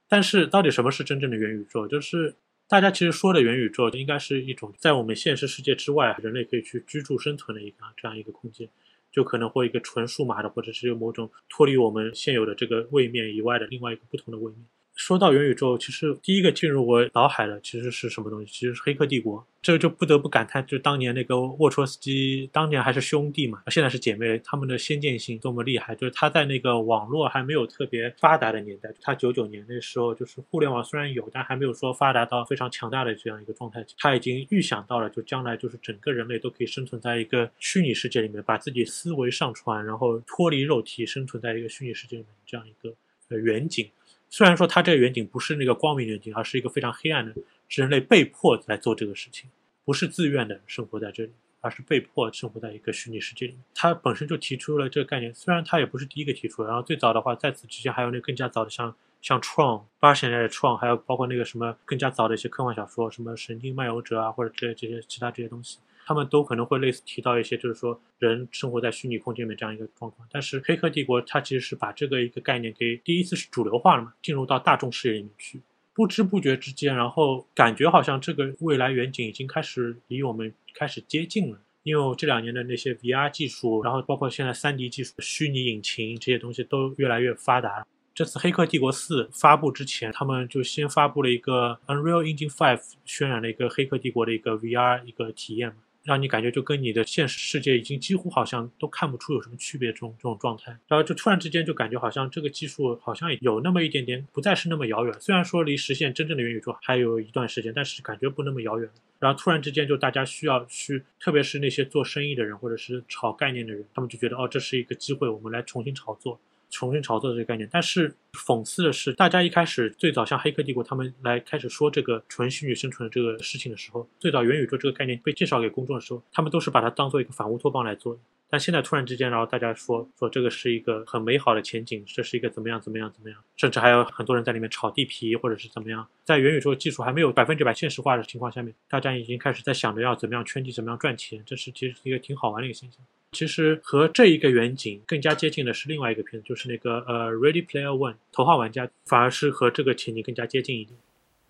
[0.08, 1.86] 但是，到底什么是真正的元宇宙？
[1.86, 2.34] 就是
[2.68, 8.68] 大家其实说的元宇宙，应该是一种在我们现实世界之外，人类可以去居住生存的一个这样一个空间。
[9.14, 14.64] 就可能会一个纯数码的，或者是某种脱离我们现有的这个位面以外的另外一个不同的位面。
[14.94, 18.46] 说到元宇宙，其实第一个进入我脑海的其实是什么东西？
[18.46, 19.40] 其实是《黑客帝国》。
[19.60, 25.94] 这个就不得不感叹，就当年那个沃卓斯基，当年还是兄弟嘛，现在是姐妹，他们的先见性多么厉害！
[25.94, 33.84] 就是他在那个网络还没有特别发达的年代，他九九年那时候，就是互联网虽然有，但还没有说发达到非常强大的这样一个状态。
[33.98, 42.94] 他已经预想到了，就将来就是整个人类都可以生存在一个虚拟世界里面，把自己思维上传，然后脱离肉体，生存在一个虚拟世界里面这样一个
[43.30, 43.88] 呃远景。
[44.36, 47.32] 虽然说他这个远景不是那个光明远景，而是一个非常黑暗的。
[47.68, 49.48] 是人类被迫来做这个事情，
[49.84, 51.30] 不是自愿的生活在这里，
[51.60, 53.56] 而是被迫生活在一个虚拟世界里。
[53.72, 70.28] 他本身就提出了这个概念，虽然他也不是第一个提出，然后最早的话，在此之前还有那更加早的，像像创八十年代的创，还有包括那个什么更加早的一些科幻小说，什么神经漫游者啊，或者这这些其他这些东西，他们都可能会类似提到一些，就是说人生活在虚拟空间里面这样一个状况。
[70.30, 75.60] 但是《黑客帝国》它其实是把这个一个概念给第一次是主流化了嘛，进入到大众视野里面去。
[75.94, 81.58] 不知不觉之间，然后感觉好像这个未来远景已经开始离我们开始接近了。
[81.84, 87.86] 因为这两年的那些 VR 技术，然后包括现在 3D 技术、虚拟引擎这些东西都越来越发达。
[88.14, 95.76] 这次《黑客帝国4》发布之前，他们就先发布了一个 Unreal Engine 5渲染了一个《黑客帝国》的一个 VR 一个体验嘛。
[96.04, 108.88] 让你感觉就跟你的现实世界已经几乎好像都看不出有什么区别这种这种状态，然后就突然之间就感觉好像这个技术好像有那么一点点不再是那么遥远，虽然说离实现真正的元宇宙还有一段时间，但是感觉不那么遥远。
[109.18, 116.38] 然后突然之间就大家需要去，特别是那些做生意的人或者是炒概念的人，他们就觉得哦这是一个机会，我们来重新炒作。
[116.74, 128.20] 重新炒作这个概念，但是讽刺的是，大家一开始最早像《黑客帝国》他们来开始说这个纯虚拟生存的这个事情的时候，最早元宇宙这个概念被介绍给公众的时候，他们都是把它当做一个反乌托邦来做的。
[128.50, 143.00] 但现在突然之间，然后大家说说这个是一个很美好的前景，这是一个怎么样怎么样怎么样，甚至还有很多人在里面炒地皮或者是怎么样，在元宇宙技术还没有百分之百现实化的情况下面，大家已经开始在想着要怎么样圈地，怎么样赚钱，这是其实是一个挺好玩的一个现象。
[143.34, 150.96] 其实和这一个远景更加接近的是另外一个片子，就是那个呃《Ready Player One》头号玩家，反而是和这个情景更加接近一点。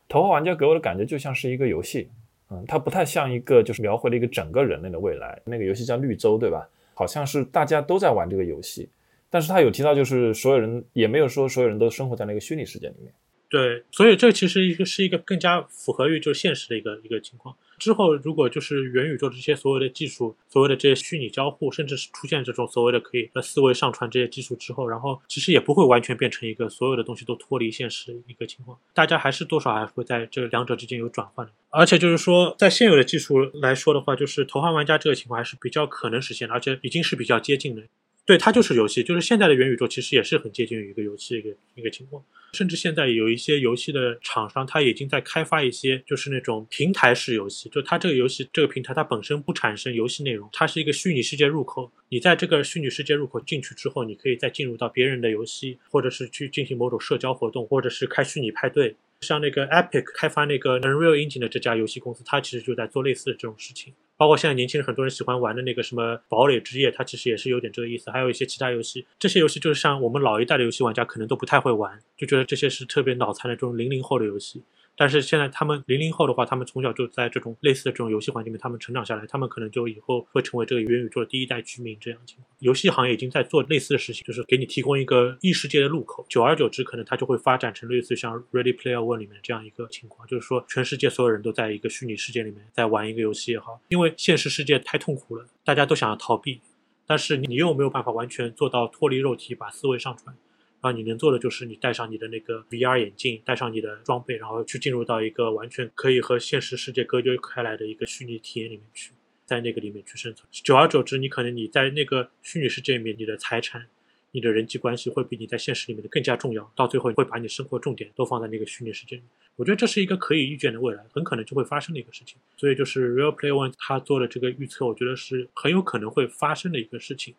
[0.09, 2.09] 头号玩家给我的感觉就像是一个游戏，
[2.51, 5.41] 嗯，它不太像一个就是描绘了一个整个人类的未来。
[5.45, 6.69] 那个游戏叫绿洲，对吧？
[6.95, 8.89] 好像是大家都在玩这个游戏，
[9.29, 13.13] 但是他有提到就是所有人也没有说所有人都生活在那个虚拟世界里面。
[13.51, 17.55] 对，所以这其实一个是一个更加符合于就是现实的一个一个情况。
[17.85, 31.53] 之后，如果就是元宇宙这些所有的技术，所谓的这些虚拟交互，甚至是出现这种所谓的可以呃四维上传这些技术之后，然后其实也不会完全变成一个所有的东西都脱离现实一个情况，大家还是多少还会在这两者之间有转换的。
[31.69, 37.83] 而且就是说，在现有的技术来说的话，就是头号玩家这个情况还是比较可能实现的，而且已经是比较接近的。
[38.27, 42.25] 对，它就是游戏，就是现在的元宇宙其实也是很接近于一个游戏一个一个情况。
[42.55, 51.91] 甚至现在有一些游戏的厂商，它已经在开发一些就是那种平台式游戏，就它这个游戏这个平台它本身不产生游戏内容，它是一个虚拟世界入口。
[52.09, 58.97] 你在这个虚拟世界入口进去之后，你可以再进入到别人的游戏，或者是去进行某种社交活动，或者是开虚拟派对。
[59.21, 63.93] 像那个 Epic 开发那个 Unreal Engine 的这家游戏公司，它其实就在做类似的这种事情。
[64.25, 68.11] 包括现在年轻人很多人喜欢玩的那个什么堡垒之夜，它其实也是有点这个意思。
[68.11, 74.63] 还有一些其他游戏，这些游戏就是像我们老一代的游戏玩家可能都不太会玩，就觉得这些是特别脑残的这种零零后的游戏。
[74.97, 82.47] 但是现在他们零零后的话，他们从小就在这种类似的这种游戏环境里面，他们成长下来，他们可能就以后会成为这个元宇宙的第一代居民这样情况。
[82.61, 86.25] 游戏行业已经在做类似的事情，就是给你提供一个异世界的入口。
[86.29, 96.61] 久而久之，可能它就会发展成类似像 Ready Player One 里面这样一个情况，就是说全世界所有人都在一个虚拟世界里面在玩一个游戏也好，因为现实世界太痛苦了，大家都想要逃避，
[97.05, 100.37] 但是你又没有办法完全做到脱离肉体，把思维上传。
[100.85, 109.13] 然后你能做的就是你戴上你的那个 VR 眼镜，带上你的装备，然后去进入到一个完全可以和现实世界隔绝开来的一个虚拟体验里面去，
[109.47, 110.47] 在那个里面去生存。
[110.53, 113.87] 久而久之，你可能你在那个虚拟世界里面，你的财产、
[114.33, 116.71] 你的人际关系会比你在现实里面的更加重要。
[116.77, 119.23] 到最后，会把你生活重点都放在那个虚拟世界里。
[119.57, 122.37] 我觉得这是一个可以预见的未来，很可能就会发生的一个事情。
[122.59, 127.35] 所以，就是 Real Play One 他做的这个预测，我觉得是很有可能会发生的一个事情。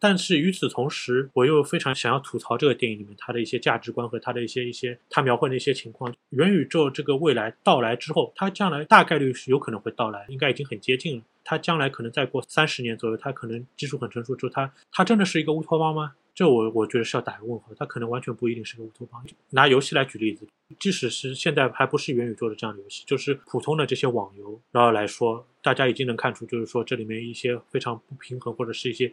[0.00, 6.12] 但是与此同时，我又非常想要吐槽这个电影里面它的一些价值观和它的一些一些它描绘的一些情况。
[6.30, 11.22] 元宇宙这个未来到来之后，它将来大概率是有可能会到来，应该已经很接近了。
[11.44, 16.14] 它将来可能再过三十年左右，它可能技术很成熟之后，它它真的是一个乌托邦吗？
[16.34, 17.66] 这我我觉得是要打个问号。
[17.76, 19.22] 它可能完全不一定是个乌托邦。
[19.50, 20.46] 拿游戏来举例子，
[20.78, 29.12] 即使是现在还不是元宇宙的这样的游戏，就是普通的这些网游，然后来说，大家已经能看出，就是说这里面一些非常不平衡或者是一些。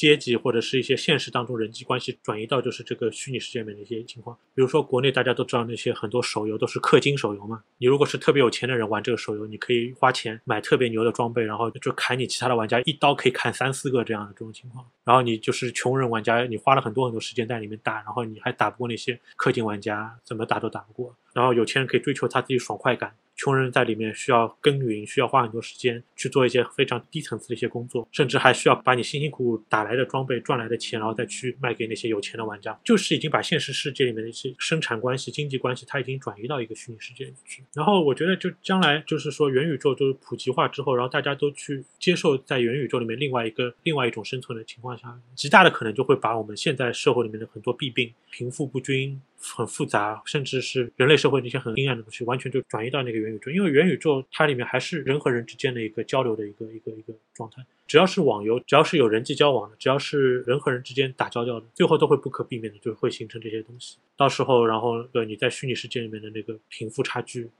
[0.00, 23.14] 阶级或者是一些现实当中人际关系转移到就是这个虚拟世界里面的一些情况，比如说国内大家都知道那些很多手游都是氪金手游嘛，你如果是特别有钱的人玩这个手游，你可以花钱买特别牛的装备，然后就砍你其他的玩家一刀可以砍三四个这样的这种情况，然后你就是穷人玩家，你花了很多很多时间在里面打，然后你还打不过那些氪金玩家，怎么打都打不过，然后有钱人可以追求他自己爽快感。
[23.36, 32.78] 穷人在里面需要耕耘，需要花很多时间去做一些非常低层次的一些工作，甚至还需要把你辛辛苦苦打来的装备赚来的钱，然后再去卖给那些有钱的玩家。
[32.84, 37.64] 就是已经把现实世界里面的一些生产关系、经济关系，它已经转移到一个虚拟世界里去。
[37.72, 49.18] 然后我觉得，就将来就是说元宇宙就是普及化之后，然后大家都去接受在元宇宙里面另外一个另外一种生存的情况下，极大的可能就会把我们现在社会里面的很多弊病、贫富不均。
[49.40, 53.50] 很复杂，甚至是人类社会那些很阴暗的东西，完全就转移到那个元宇宙。
[53.50, 57.64] 因为元宇宙它里面还是人和人之间的一个交流的一个一个一个状态。
[57.86, 63.96] 只要是网游，只要是有人际交往的，只要是人和人之间打交道的，最后都会不可避免的就会形成这些东西。
[64.16, 67.50] 到时候，然后呃你在虚拟世界里面的那个贫富差距，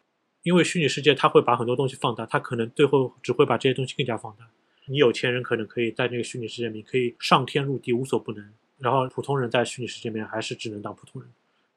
[0.43, 4.49] 因为虚拟世界它会把很多东西放大，它可能最后只会把这些东西更加放大。
[4.87, 11.31] 你有钱人可能可以在那个虚拟世界里面可以上天入地无所不能，然后普通人在虚拟世界里面还是只能当普通人。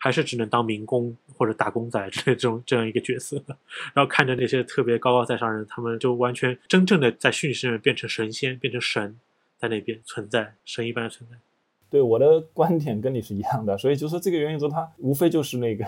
[0.03, 3.41] 还是只能当民工或者打工仔这种这样一个角色，
[3.93, 9.17] 然后看着那些特别高高在上人，他们就完全真正的在虚拟世界里面变成神仙，变成神，
[9.57, 11.37] 在那边存在，神一般的存在。
[11.89, 15.85] 对我的观点跟你是一样的，所以就说这个元宇宙它无非就是那个，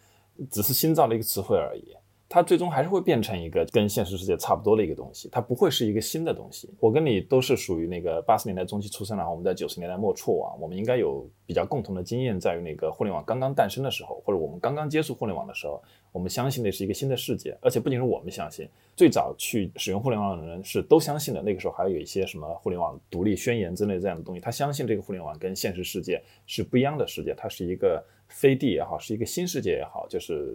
[0.50, 1.94] 只是新造的一个词汇而已。
[2.30, 6.68] 它最终还是会变成一个跟现实世界差不多的一个东西，它不会是一个新的东西。
[6.78, 21.40] 我跟你都是属于那个八十年代中期出生然后我们在九十年代末触网，我们应该有比较共同的经验，在于那个互联网刚刚诞生的时候，或者我们刚刚接触互联网的时候，我们相信那是一个新的世界，而且不仅是我们相信，最早去使用互联网的人是都相信的。
[21.40, 30.54] 那个时候还有一些什么互联网独立宣言之类这样的东西，他相信这个互联网跟现实世界是不一样的世界，它是一个飞地也好，是一个新世界也好，就是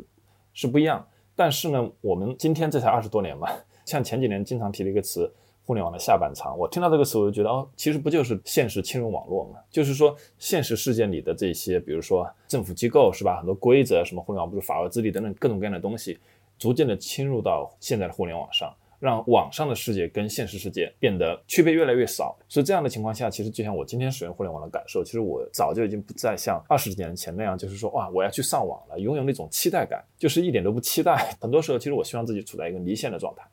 [0.53, 1.03] 是不一样。
[1.36, 3.49] 但是呢，我们今天这才二十多年嘛，
[3.86, 5.31] 像前几年经常提的一个词
[5.65, 9.59] “互联网的下半场”，我听到这个词我就觉得，哦，其实不就是现实侵入网络嘛？
[9.71, 16.19] 就是说，现实世界里的这些，比如说政府机构是吧，很多规则，什么互联网不是法外之地等等各种各样的东西，
[16.59, 18.73] 逐渐的侵入到现在的互联网上。
[19.04, 31.36] 让网上的世界跟现实世界变得区别越来越少，所以这样的情况下，其实就像我今天使用互联网的感受，其实我早就已经不再像二十几年前那样，就是说哇，我要去上网了，拥有那种期待感，就是一点都不期待。
[31.41, 33.43] 很多时候，其实我希望自己处在一个离线的状态。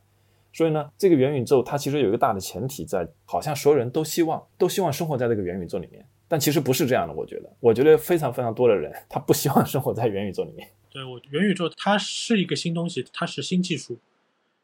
[0.52, 7.12] 所以呢，这个元宇宙它其实有一个大的前提在，好像所有人都希望都希望生活在这个元宇宙里面，但其实不是这样的。
[7.12, 10.68] 我觉得，我觉得非常非常多的人他不希望生活在元宇宙里面。
[10.92, 13.98] 对我，元宇宙它是一个新东西，它是新技术。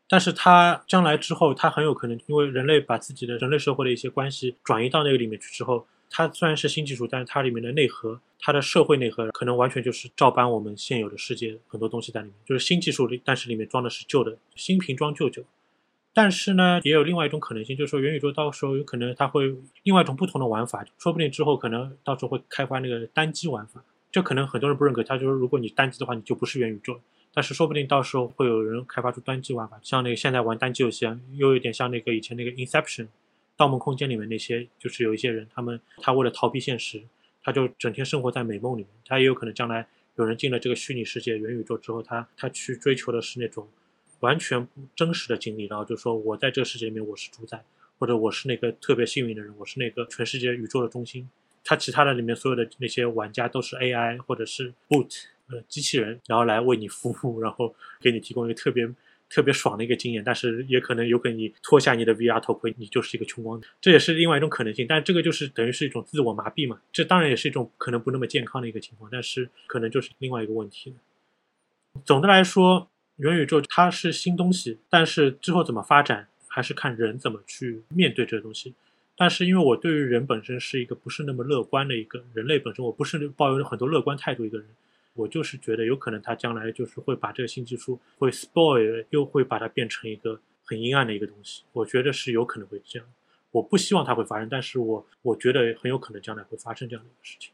[0.08, 15.44] 但是它将来之后，它很有可能因为人类把自己的人类社会的一些关系转移到那个里面去之后，它虽然是新技术，但是它里面的内核，它的社会内核可能完全就是照搬我们现有的世界很多东西在里面，就是新技术里，但是里面装的是旧的，新瓶装旧酒。
[16.14, 26.98] 但是呢，也有另外一种可能性，就是说元宇宙到时候有可能它会另外一种不同的玩法，说不定之后可能到时候会开发那个单机玩法，这可能很多人不认可，他就是如果你单机的话，你就不是元宇宙。
[27.36, 33.04] 但是说不定到时候会有人开发出单机玩法，像那个现在玩单机游戏，又有点像那个以前那个 Inception，
[33.58, 37.02] 《盗梦空间》里面那些，就是有一些人，他们他为了逃避现实，
[37.42, 38.88] 他就整天生活在美梦里面。
[39.04, 43.68] 他也有可能将来有人进了这个虚拟世界、元宇宙之后，他他去追求的是那种
[44.20, 47.62] 完全不真实的经历，然后就说我在这个世界里面我是主宰，
[47.98, 51.28] 或者我是那个特别幸运的人，我是那个全世界宇宙的中心。
[51.62, 55.26] 他其他的里面所有的那些玩家都是 AI 或者是 Boot。
[55.48, 58.88] 呃，机器人，然后来为你服务，然后给你提供一个特别
[59.28, 64.86] 特别爽的一个经验，但是也可能有可能你脱下你的 VR 头盔，你就是一个穷光蛋，这也是另外一种可能性。
[64.88, 70.94] 但这个就是等于是一种自我麻痹嘛，这当然也是一种可能不那么健康的一个情况，但是可能就是另外一个问题。
[72.04, 78.74] 总的来说，元宇宙它是新东西，但是之后怎么发展，还是看人怎么去面对这个东西。
[79.16, 84.66] 但是因为我对于人本身是一个不是那么乐观的一个人类本身，我不是抱有很多乐观态度一个人。
[85.16, 91.64] 我就是觉得有可能他将来就是会把这个新技术会 spoil，又会把它变成一个很阴暗的一个东西。
[91.72, 93.08] 我觉得是有可能会这样，
[93.50, 97.52] 我不希望它会发生，但是我我觉得很有可能将来会发生这样的一个事情。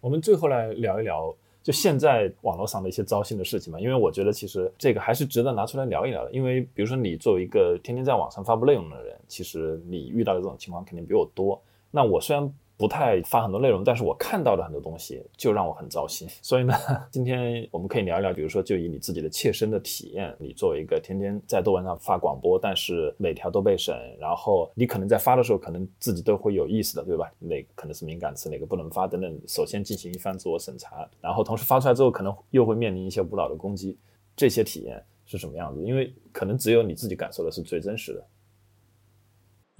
[0.00, 6.32] 我们最后来聊一聊，就现在网络上的一些糟心的事情嘛，因为我觉得其实这个还是值得拿出来聊一聊的。
[6.32, 11.62] 因为比如说你作为一个天天在网上发布内容的人，其实你遇到的这种情况肯定比我多。
[11.90, 12.52] 那我虽然。
[12.78, 16.28] 不太发很多内容，但是我看到的很多东西就让我很糟心。
[16.40, 16.72] 所以呢，
[17.10, 27.28] 今天我们可以聊一聊，比如说就以你自己的切身的体验，你作为一个天天在豆瓣上发广播，但是每条都被审，然后你可能在发的时候，可能自己都会有意识的，对吧？
[27.40, 33.98] 哪可能是敏感词，哪个不能发等等，首先进行一番自我审查，然后同时发出来之后，可能又会面临一些无脑的攻击，
[34.36, 35.82] 这些体验是什么样子？
[35.82, 38.24] 因为可能只有你自己感受的是最真实的。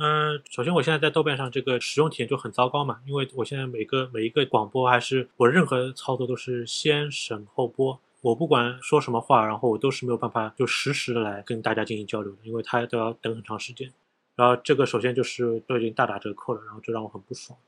[0.01, 13.93] 嗯，首先我现在在豆瓣上这个使用体验就很糟糕嘛，因为我现在每个每一个广播还是我任何操作都是先审后播，我不管说什么话，然后我都是没有办法就实时的来跟大家进行交流的，因为他都要等很长时间，
[14.37, 17.59] 然后这个首先就是都已经大打折扣了，然后就让我很不爽。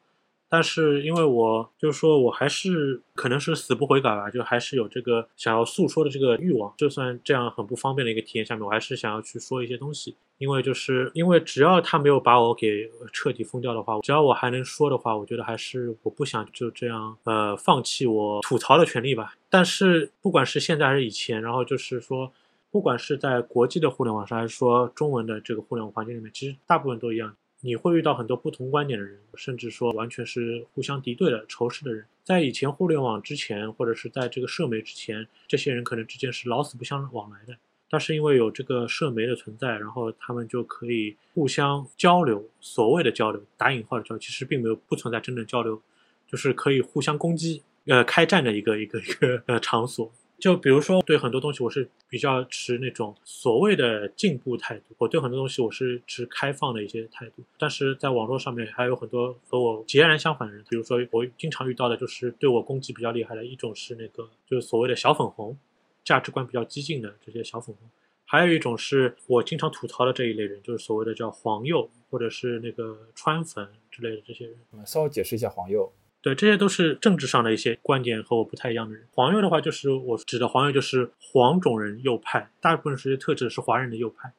[0.51, 6.74] 但是因为我就是说我还是可能是死不悔改吧，就还是有这个想要诉说的这个欲望。
[6.76, 10.16] 就算这样很不方便的一个体验下面，我还是想要去说一些东西。
[10.38, 19.34] 因为就是因为只要他没有把我给彻底封掉的话，只要我还能说的话，我觉得还是我不想就这样呃放弃我吐槽的权利吧。
[19.51, 22.32] 但是不管是现在还是以前，然后就是说，
[22.70, 27.36] 不管是在国际的互联网上，还是说中文的这个互联网环境里面，其实大部分都一样。
[27.62, 32.06] 你会遇到很多不同观点的人，甚至说完全是互相敌对的、仇视的人。
[32.24, 37.56] 在以前互联网之前，或者是在这个社媒之前，这些人可能之间是老死不相往来的。
[37.90, 42.48] 但是因为有这个社媒的存在，然后他们就可以互相交流。
[42.61, 45.82] 所谓的交流，打引号的交流，其实并没有不存在真正交流，
[46.26, 50.11] 就是可以互相攻击，呃开战的一个一个一个呃场所。
[50.41, 57.45] 就比如说，对很多东西我是比较持那种所谓的进步态度，我对很多东西我是持开放的一些态度。
[57.59, 65.57] 但是在网络上面还有很多和我截然相反的人，比如说我经常遇到的就是对我攻击比较厉害的一种是那个就是所谓的小粉红，
[66.03, 67.88] 价值观比较激进的这些小粉红。
[68.24, 74.57] 还有一种是我经常吐槽的这一类人，就是所谓的叫黄右或者是那个川粉之类的这些人。
[74.86, 75.93] 稍微解释一下黄右。
[76.23, 79.07] 对，这些都是政治上的一些观点和我不太一样的人。
[79.12, 84.31] 黄右的话，就是我指的黄右，就是黄种人右派，大部分时间特指的是华人的右派。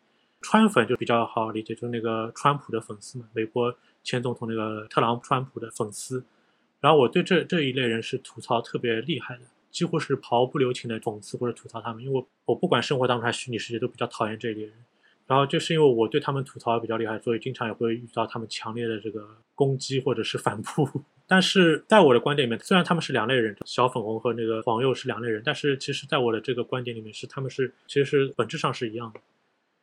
[0.42, 6.24] 川粉就比较好理解，就是那个川普的粉丝嘛，美国前总统那个特朗普川普的粉丝。
[6.80, 14.74] 然后我对这这一类人是吐槽特别厉害的，几乎是毫不留情的讽刺或者吐槽他们，因为我我不管生活当中还是虚拟世界都比较讨厌这一类人。
[15.26, 20.88] 然后就是因为我对他们吐槽比较厉害，所以经常也会遇到他们强烈的这个攻击或者是反扑。
[21.32, 29.22] 但是在我的观点里面，虽然他们是两类人，小粉红和那个黄右是两类人，但是其实在我的这个观点里面，是他们是其实是本质上是一样的。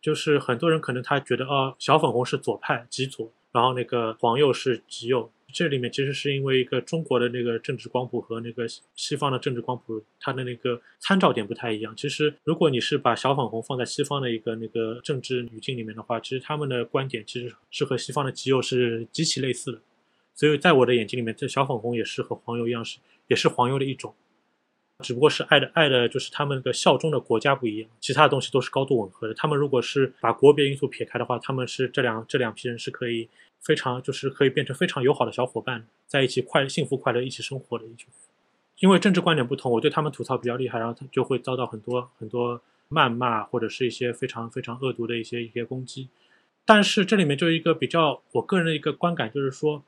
[0.02, 5.32] 就是很多人可能他觉得啊，小粉红是左派极左，然后那个黄右是极右。
[5.50, 11.96] 这里面其实是因为一个中国的那个政治光谱和那个西方的政治光谱，它的那个参照点不太一样。
[11.96, 19.80] 其实如果你是把小粉红放在西方的一个那个政治语境里面的话，其实他们的观点其实是和西方的极右是极其类似的。
[20.38, 24.14] 所以在我的眼睛里面，这小粉红也是和黄油一样，是也是黄油的一种，
[25.00, 29.34] 只不过是爱的爱的就是他们的效忠的国家不一样，其他的东西都是高度吻合的。
[29.34, 33.28] 他们如果是把国别因素撇开的话，他们是这两这两批人是可以
[33.58, 38.08] 非常就是可以变成非常友好的小伙伴，在一起快幸福快乐一起生活的一群。
[38.78, 46.08] 因为政治观点不同，我对他们吐槽比较厉害，然后他就会遭到很多很多谩骂或者是一些非常非常恶毒的一些一些攻击。
[46.64, 49.82] 但是这里面就一个比较我个人的一个观感，就是说。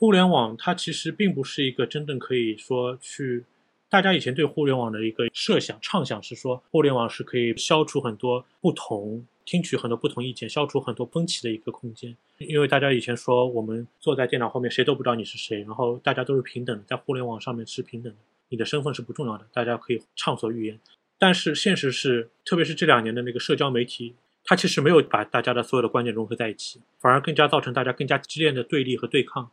[0.00, 3.44] 互联网它其实并不是一个真正可以说去，
[3.90, 12.16] 大家以前对互联网的一个设想畅想是说，互联网是可以消除很多不同，听取很多不同意见，消除很多分歧的一个空间。
[12.38, 20.80] 因为大家以前说，我们坐在电脑后面，谁都不知道你是谁，然后大家都是平等的，在互联网上面是平等的，你的身份是不重要的，大家可以畅所欲言。
[21.18, 29.50] 但是现实是，特别是这两年的那个社交媒体，它其实没有把大家的所有的观点融合在一起，反而更加造成大家更加激烈的对立和对抗。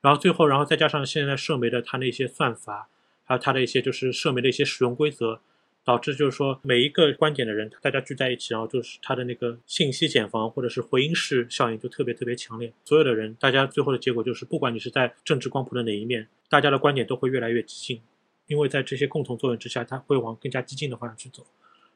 [0.00, 2.88] 然后最后，然后再加上现在社媒的它的一些算法，
[3.24, 5.40] 还有它的一些就是社媒的一些使用规则，
[5.84, 12.72] 导致就是说每一个观点的人，大家聚在一起，然后就是它的那个信息茧房或者是回音室效应就特别特别强烈。
[12.84, 18.02] 所有的人，大家最后的结果就是，不管你是在政治光谱的哪一面，大家的观点都会越来越激进，
[18.46, 21.46] 因为在这些共同作用之下，它会往更加激进的方向去走。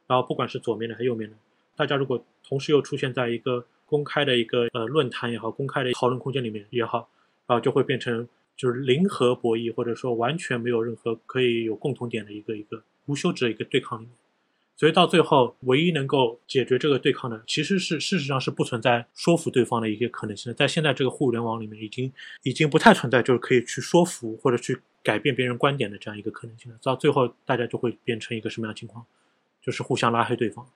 [0.06, 1.36] 然后不管是左面的还是右面的，
[1.74, 7.08] 大家如果同时又出现在一个公开的一个呃论坛也好，公开的讨论空间里面也好。
[7.46, 14.14] 然后就会变成就是零和博弈，或者说完全没有任何可以有共同点的一个一个无休止的一个对抗里面。
[14.76, 20.54] 所以到最后，唯一能够解决这个对抗的，其实是事实上是不存在说服对方的一个可能性的。
[20.54, 26.78] 在现在这个互联网里面，已经已经不太存在就是可以去说服或者去改变别人观点的这样一个可能性了。
[26.82, 29.06] 到最后，大家就会变成一个什么样的情况？
[29.62, 30.66] 就是互相拉黑对方，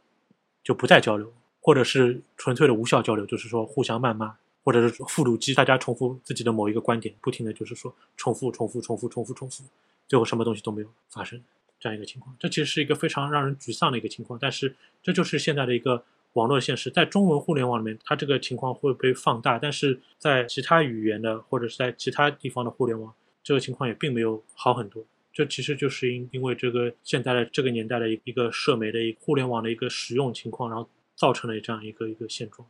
[0.62, 4.36] 就不再交流，或者是纯粹的无效交流，就是说互相谩骂。
[4.68, 9.64] 或者是复读机，大家重复自己的某一个观点，不停的就是说重复、重复、重复、重复、重复，
[10.06, 11.42] 最后什么东西都没有发生，
[11.80, 14.38] 这样一个情况，这其实是一个非常让人沮丧的一个情况。
[14.38, 16.04] 但是这就是现在的一个
[16.34, 23.10] 网络现实，在中文互联网里面，它这个情况会被放大，但是在其他语言的或者是在其他地方的互联网，
[23.42, 25.02] 这个情况也并没有好很多。
[25.32, 32.68] 这其实就是因因为这个现在的这个年代的一个社媒的一互联网的一个使用情况，然后造成了这样一个一个现状。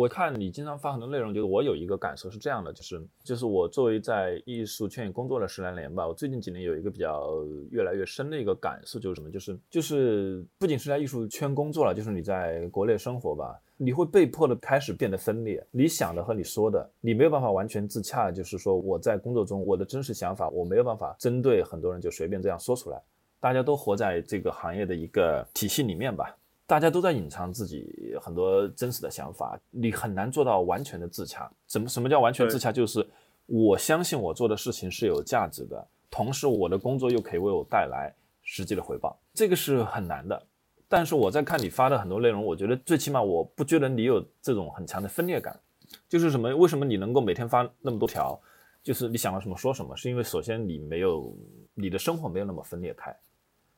[0.00, 22.98] 我看你经常发很多内容，就是我有一个感受是这样的，就是就是我作为在艺术圈工作了十来年吧，我最近几年有一个比较越来越深的一个感受，就是什么，就是就是不仅是在艺术圈工作了，就是你在国内生活吧，你会被迫的开始变得分裂，你想的和你说的，你没有办法完全自洽，就是说我在工作中我的真实想法，我没有办法针对很多人就随便这样说出来，
[23.38, 26.34] 大家都活在这个行业的一个体系里面吧。
[26.70, 31.50] 大家都在隐藏自己很多真实的想法，你很难做到完全的自洽。
[31.66, 32.70] 什么什么叫完全自洽？
[32.70, 33.04] 就是
[33.46, 38.14] 我相信我做的事情是有价值的，同时我的工作又可以为我带来
[38.44, 40.40] 实际的回报，这个是很难的。
[40.88, 45.58] 但是我在看你发的很多内容，我觉得最起码我不觉得你有这种很强的分裂感。
[46.08, 46.54] 就是什么？
[46.54, 48.40] 为什么你能够每天发那么多条？
[48.80, 49.96] 就是你想到什么说什么？
[49.96, 51.36] 是因为首先你没有
[51.74, 53.12] 你的生活没有那么分裂开。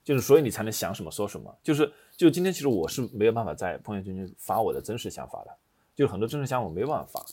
[0.05, 1.57] 就是，所以你才能想什么说什么。
[1.62, 1.90] 就是，
[2.22, 5.50] 就今天其实我是没有办法在朋友圈去发我的真实想法的，
[5.92, 7.26] 就很多真实想法我没办法发。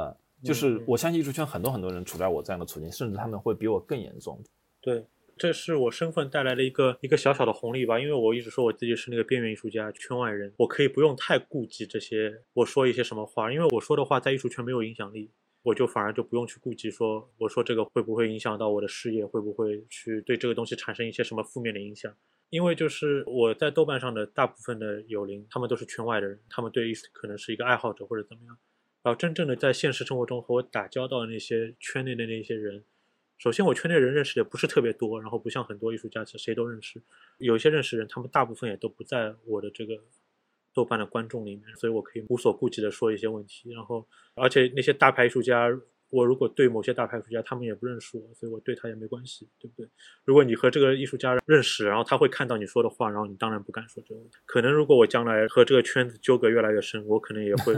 [0.00, 4.42] 呃，就是我相信艺术圈很多很多人处在我这样的处境，甚至他们会比我更严重。
[4.80, 5.04] 对，
[5.36, 15.30] 这是我身份带来的一个一个小小的红利吧，因为我一直说我自己是那个边缘艺术家、圈外人，我可以不用太顾及这些，我说一些什么话，因为我说的话在艺术圈没有影响力，
[15.64, 22.14] 我就反而就不用去顾及说我说这个会不会影响到我的事业，会不会去对这个东西产生一些什么负面的影响。
[22.50, 28.56] 因为就是我在豆瓣上的大部分的友邻，他们都是圈外的人，他们对艺术可能是一个爱好者或者怎么样。
[29.02, 32.84] 然后真正的在现实生活中和我打交道的那些圈内的那些人，
[33.38, 37.02] 首先我圈内人认识的不是特别多，然后不像很多艺术家谁都认识，
[37.38, 39.94] 有一些认识人，他们大部分也都不在我的这个
[40.74, 43.70] 豆瓣的观众里面，所以我可以无所顾忌的说一些问题。
[43.72, 45.70] 然后而且那些大牌艺术家。
[46.10, 49.90] 我如果对某些大牌艺术家，他们也不认识我，所以我对他也没关系，对不对？
[50.24, 54.20] 如果你和这个艺术家认识，然后他会看到你说的话，然后你当然不敢说这个。
[54.46, 57.74] 可能如果我将来和这个圈子纠葛越来越深，我可能也会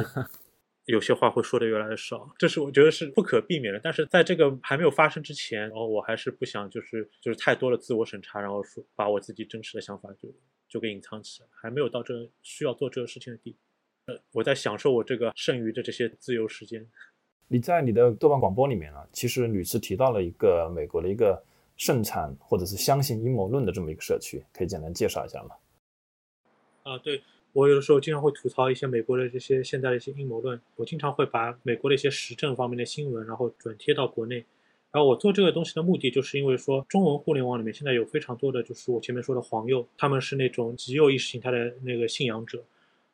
[0.86, 3.80] 有些话会说的越来越少，这是我觉得是不可避免的。
[3.82, 10.32] 但是在这个还没有发生之前，然后我还是不想就是就是太多的自我审查，然后说把我自己真实的想法就
[10.68, 13.58] 就给隐藏起来，还没有到这需要做这个事情的地步。
[14.12, 16.88] 呃，我在享受我这个剩余的这些自由时间。
[17.48, 21.42] 你在你的豆瓣广播里面啊，其实屡次提到了一个美国的一个
[21.76, 25.56] 盛产或者是相信阴谋论的这么一个社区，可以简单介绍一下吗？
[26.84, 27.20] 啊，对
[27.56, 34.44] 我有的时候经常会吐槽一些美国的这些现在的一些阴谋论，我经常会把美国的一些时政方面的新闻，然后转贴到国内。
[34.92, 42.62] 然后我做这个东西的目的，就是因为说中文互联网里面现在有非常多的就是我前面说的黄右，他们是那种极右意识形态的那个信仰者。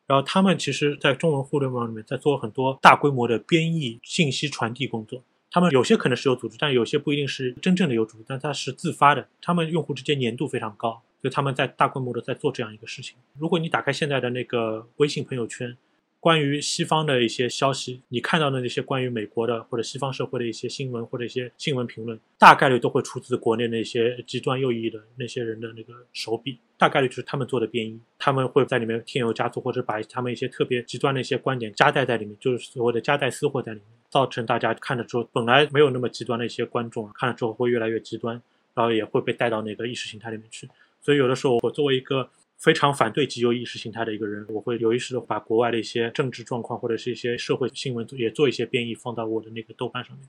[0.07, 5.23] 然后他们其实，在中文互联网里面，在做很多大规模的编译、信息传递工作。
[5.49, 9.29] 他们有些可能是有组织，但有些不一定是真正的有组织，但它是自发的。
[9.41, 13.15] 他们用户之间粘度非常高，就他们在大规模的在做这样一个事情。
[13.39, 15.77] 如果你打开现在的那个微信朋友圈，
[16.19, 38.41] 关于西方的一些消息，你看到的那些关于美国的或者西方社会的一些新闻或者一些新闻评论，大概率都会出自国内那些极端右翼的那些人的那个手笔，大概率就是他们做的编译，他们会在里面添油加醋，或者把他们一些特别极端的一些观点夹带在里面，就是所谓的夹带私货在里面，造成大家看了之后，本来没有那么极端的一些观众看了之后会越来越极端，
[38.73, 40.69] 然后也会被带到那个意识形态里面去。
[41.03, 42.29] 所以有的时候我作为一个。
[42.55, 50.25] 非常反对极右意识形态的一个人，我会有意识的把国外的一些政治状况或者是一些社会新闻也做一些编译，放到我的那个豆瓣上面。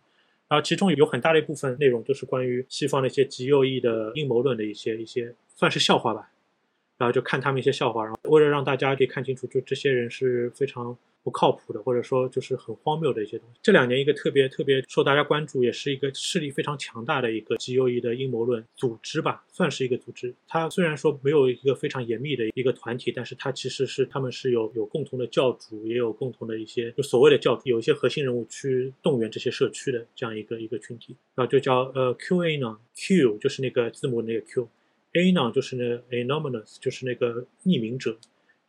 [0.49, 6.33] 然后其中有很大的一部分内容都是关于西方的一些极右翼的阴谋论的一些一些，算是笑话吧。
[6.99, 10.99] 然后就看他们一些笑话，然后为了让大家可以看清楚，就这些人是非常。
[11.25, 13.59] 不靠谱的，或者说就是很荒谬的一些东西。
[13.63, 20.35] 这两年一个特别特别受大家关注，也是一个势力非常强大的一个极右翼的阴谋论组织吧，算是一个组织。
[20.47, 31.17] 它虽然说没有一个非常严密的一个团体，但是它其实是他们是有有共同的教主，也有共同的一些就所谓的教主，有一些核心人物去动员这些社区的这样一个一个群体。
[31.35, 38.19] 然后就叫呃 Q A 呢，Q 就是那个字母那个 Q，A 呢就是那 Anonymous 就是那个匿名者，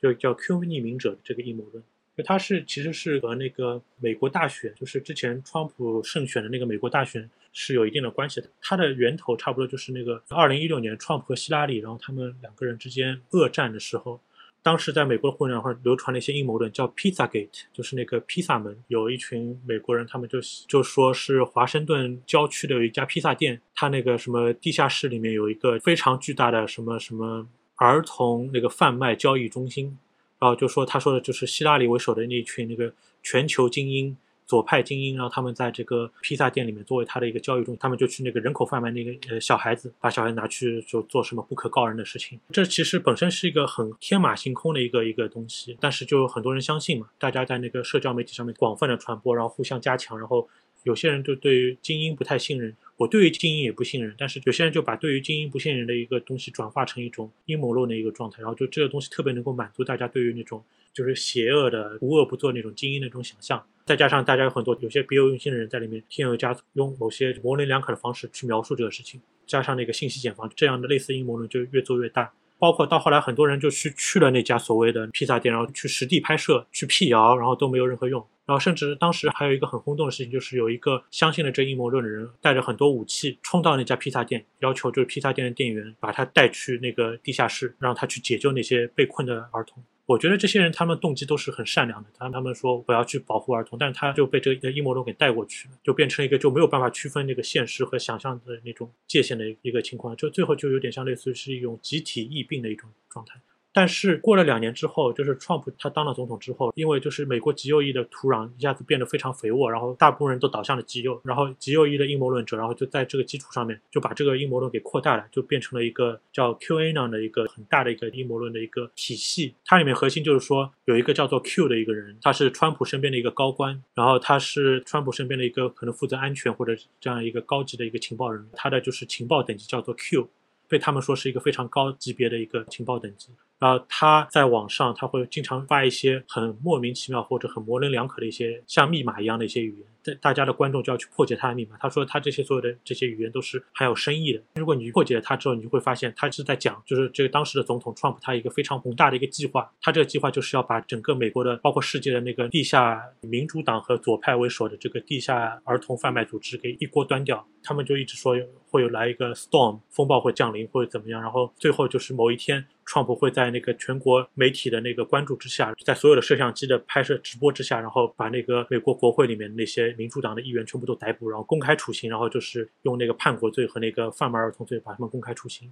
[0.02, 1.84] 就叫 Q 匿名者这个阴谋论。
[2.16, 8.50] 就它是其实是和那个美国大选，就是之前川普胜选的那个美国大选是有一定的关系的。
[8.62, 14.22] 它的源头差不多就是那个二零一六年川普和希拉里，然后他们两个人之间恶战的时候，
[14.64, 18.76] 当时在美国互联网上流传了一些阴谋论，叫 Pizza Gate，就是那个披萨门。
[18.88, 29.98] 有一群美国人，他们就就说是华盛顿郊区的有一家披萨店，它那个什么地下室里面有一个非常巨大的什么什么儿童那个贩卖交易中心。
[30.46, 32.94] 然后就说，他说的就是希拉里为首的那群那个
[33.24, 34.16] 全球精英、
[34.46, 42.40] 左派精英，然后他们在这个披萨店里面作为他的一个交易中，他们就去那个人口贩卖那个呃小孩子，把小孩拿去就做什么不可告人的事情。
[42.52, 50.48] 这其实本身是一个很天马行空的一个一个东西，但是就很多人相信嘛，大家在那个社交媒体上面广泛的传播，然后互相加强，然后
[50.86, 52.74] 有些人就对于精英不太信任。
[52.98, 60.64] 我对于精英也不信任，但是有些人就把对于精英不信任的一个东西转化成一种阴谋论的一个状态，然后就这个东西特别能够满足大家对于那种
[60.94, 72.32] 就是邪恶的无恶不作那种精英的那种想象，再加上大家有很多有些别有用心的人在里面添油加醋，用某些模棱两可的方式去描述这个事情，加上那个信息茧房，这样的类似阴谋论就越做越大。
[72.58, 78.26] 包括到后来很多人就去去了那家所谓的披萨店，然后去实地拍摄去辟谣，然后都没有任何用。
[78.46, 89.84] 然后，甚至当时还有一个很轰动的事情，就是有一个相信了这阴谋论的人，带着很多武器冲到那家披萨店，要求就是披萨店的店员把他带去那个地下室，让他去解救那些被困的儿童。
[90.08, 103.42] 我觉得这些人他们动机都是很善良的，他他们说我要去保护儿童，但是他就被这个阴谋论给带过去了，就变成一个就没有办法区分那个现实和想象的那种界限的一个情况，就最后就有点像类似于是一种集体疫病的一种状态。
[103.78, 119.54] 但是过了两年之后，就是 Trump 他当了总统之后，因为就是美国极右翼的土壤一下子变得非常肥沃，然后大部分人都倒向了极右，然后极右翼的阴谋论者，然后就在这个基础上面就把这个阴谋论给扩大了，就变成了一个叫 QAnon 的一个很大的一个阴谋论的一个体系。
[119.66, 130.30] 它里面核心就是说有一个叫做 Q 的一个人，他是川普身边的一个高官，然后他是川普身边的一个可能负责安全或者这样一个高级的一个情报人，他的就是情报等级叫做 Q，
[130.70, 133.32] 被他们说是一个非常高级别的一个情报等级。
[133.58, 141.78] 然后他在网上，他会经常发一些很莫名其妙或者很模棱两可的一些像密码一样的一些语言，在大家的观众就要去破解他的密码。
[141.80, 144.42] 他说他这些所有的这些语言都是含有深意的。
[144.56, 149.72] 如果你破解了他之后，你就会发现他是在讲，就是这个当时的总统 Trump 他一个非常宏大的一个计划。
[149.82, 157.48] 他这个计划就是要把整个美国的，包括世界的那个地下民主党和左派为首的这个地下儿童贩卖组织给一锅端掉。
[157.64, 158.36] 他们就一直说
[158.70, 162.66] 会有来一个 storm 风暴会降临或者怎么样，然后最后就是某一天。
[162.86, 175.72] 川普会在那个全国媒体的那个关注之下，在所有的摄像机的拍摄直播之下，然后把那个美国国会里面那些民主党的议员全部都逮捕，然后公开处刑，然后就是用那个叛国罪和那个贩卖儿童罪把他们公开处刑，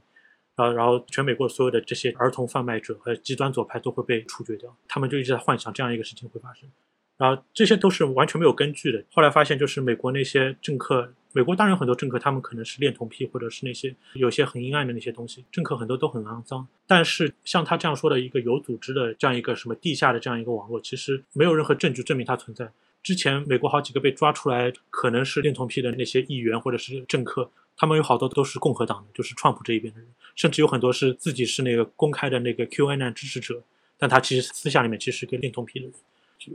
[0.55, 4.75] 然后然后全美国所有的这些儿童贩卖者和极端左派都会被处决掉。
[4.87, 6.67] 他们就一直在幻想这样一个事情会发生，
[7.17, 9.03] 然后这些都是完全没有根据的。
[9.11, 11.13] 后来发现，就是美国那些政客。
[11.35, 15.43] 美国当然很多政客，他们可能是恋童癖，或者是那些有些很阴暗的那些东西。
[15.51, 22.71] 政客很多都很肮脏，但是像他这样说的一个有组织的这样一个什么地下的这样一个网络，其实没有任何证据证明它存在。
[23.01, 33.61] 之前美国好几个被抓出来可能是恋童癖的那些议员或者是政客，他们有好多都是共和党的，就是川普这一边的人，甚至有很多是自己是那个公开的那个 QAnon 支持者，
[33.97, 35.93] 但他其实私下里面其实是个恋童癖的人。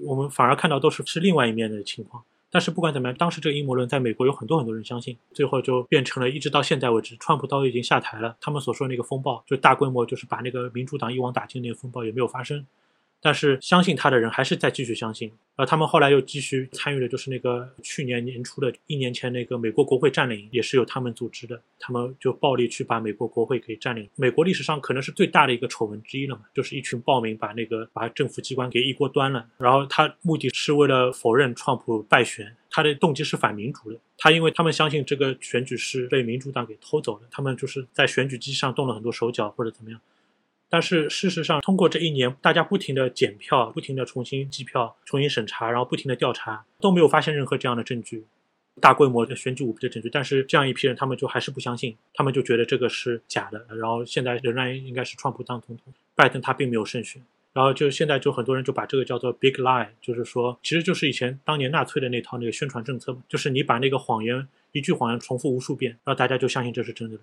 [0.04, 2.22] 我们反而看到都是是另外一面的情况。
[2.50, 12.66] 但是不管怎么样，当时这个阴谋论在美国有很多很多人相信，最后就变成了一直到现在为止，川普都已经下台了，他们所说的那个风暴，就大规模就是把那个民主党一网打尽那个风暴也没有发生。
[13.20, 24.08] 但是相信他的人还是在继续相信，而他们后来又继续参与的，就是那个去年年初的一年前那个美国国会占领，也是由他们组织的，他们就暴力去把美国国会给占领。
[24.14, 40.00] 美国历史上可能是最大的一个丑闻之一了嘛，就是一群暴民把那个把政府机关给一锅端了，然后他目的是为了否认川普败选，他的动机是反民主的，他因为他们相信这个选举是被民主党给偷走的，他们就是在选举机上动了很多手脚或者怎么样。
[40.70, 48.24] 但是事实上，通过这一年，大家不停的检票，不停的重新计票、重新审查，然后不停的调查，都没有发现任何这样的证据，
[48.80, 50.10] 大规模的选举舞弊的证据。
[50.10, 53.64] 但是这样一批人，他们就还是不相信，他们就觉得这个是假的。
[53.76, 57.22] 然后现在仍然应该是川普当总统，拜登他并没有胜选。
[57.54, 67.18] 然后就现在就很多人就把这个叫做 big lie，就是说，其实就是以前当年纳粹的那套那个宣传政策，就是你把那个谎言一句谎言重复无数遍，然后大家就相信这是真的。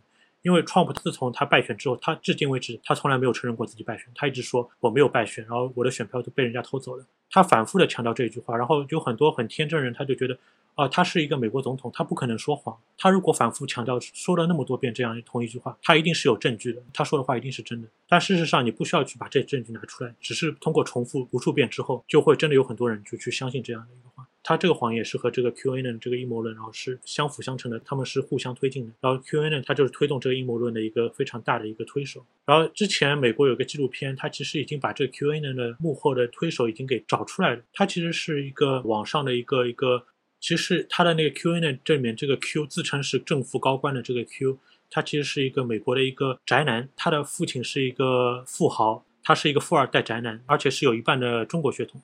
[0.46, 7.04] 因为 Trump 自从他败选之后，他至今为止他从来没有承认过自己败选，他一直说我没有败选，然后我的选票都被人家偷走了。
[7.32, 10.38] 他反复的强调这一句话，然后有很多很天真人他就觉得，
[10.76, 12.78] 啊，他是一个美国总统，他不可能说谎。
[12.96, 17.88] 他如果反复强调说了那么多遍这样同一句话，他一定是有证据的，他说的话一定是真的。
[18.08, 24.10] 但事实上你不需要去把这证据拿出来，只是通过重复无数遍之后，就会真的有很多人就去相信这样的一个
[24.46, 24.56] 话。
[24.56, 28.94] 他这个谎言是和这个 QAnon 这个阴谋论，然后是相辅相成的，他们是互相推进的。
[29.02, 32.24] 然后 QAnon 它就是推动这个阴谋论的一个非常大的一个推手。
[32.46, 37.62] 然后之前美国有个纪录片，它其实已经把这个 QAnon 的幕后的推手已经给找出来了。
[37.74, 40.06] 它其实是一个网上的一个一个，
[40.40, 44.60] 其实它的那个 QAnon 这里面这个 Q 自称是政府高官的这个 Q，
[44.92, 52.00] 他其实是一个美国的一个宅男，他的父亲是一个富豪，他是一个富二代宅男，而且是有一半的中国血统。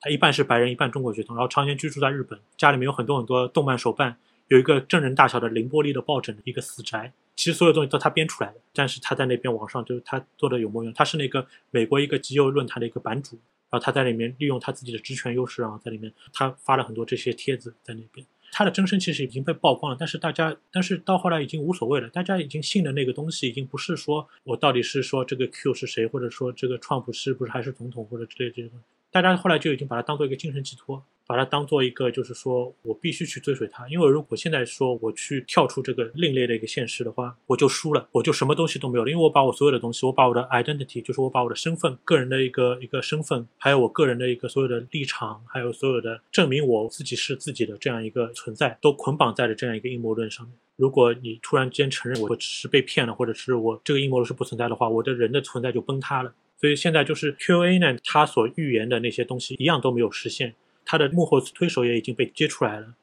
[0.00, 4.16] 他一半是白人，一半中国血统，然后常年居住在日本，家里面有很多很多动漫手办，
[4.48, 7.12] 有一个真人大小的零玻璃的抱枕，一个死宅。
[7.36, 10.94] 其实所有东西都他编出来的，但是他在那边网上就是他做的有模有样。
[10.94, 13.38] 他是那个美国一个极右论坛的一个版主，
[13.70, 18.26] 然后他在里面利用他自己的职权优势，然后在里面他发了很多这些帖子在那边。
[18.52, 28.84] 他的真身其实已经被曝光了，但是大家，但是到后来已经无所谓了，大家已经信的那个东西已经不是说我到底是说这个 Q 是谁，或者说这个 Trump 是不是还是总统或者之类这些东西。
[29.12, 50.54] 大家后来就已经把它当做一个精神寄托，把它当做一个，就是说我必须去追随他，因为如果现在说我去跳出这个另类的一个现实的话，我就输了，我就什么东西都没有了，因为我把我所有的东西，我把我的 identity，就是我把我的身份、个人的一个一个身份，还有我个人的一个所有的立场，还有所有的证明我自己是自己的这样一个存在，都捆绑在了这样一个阴谋论上面。
[50.76, 56.32] 如果你突然间承认我只是被骗了，或者是我这个阴谋论是不存在的话，我的人的存在就崩塌了。
[56.60, 60.54] 所以现在就是 Q&A 呢，他所预言的那些东西一样都没有实现，
[60.84, 62.94] 他的幕后推手也已经被揭出来了，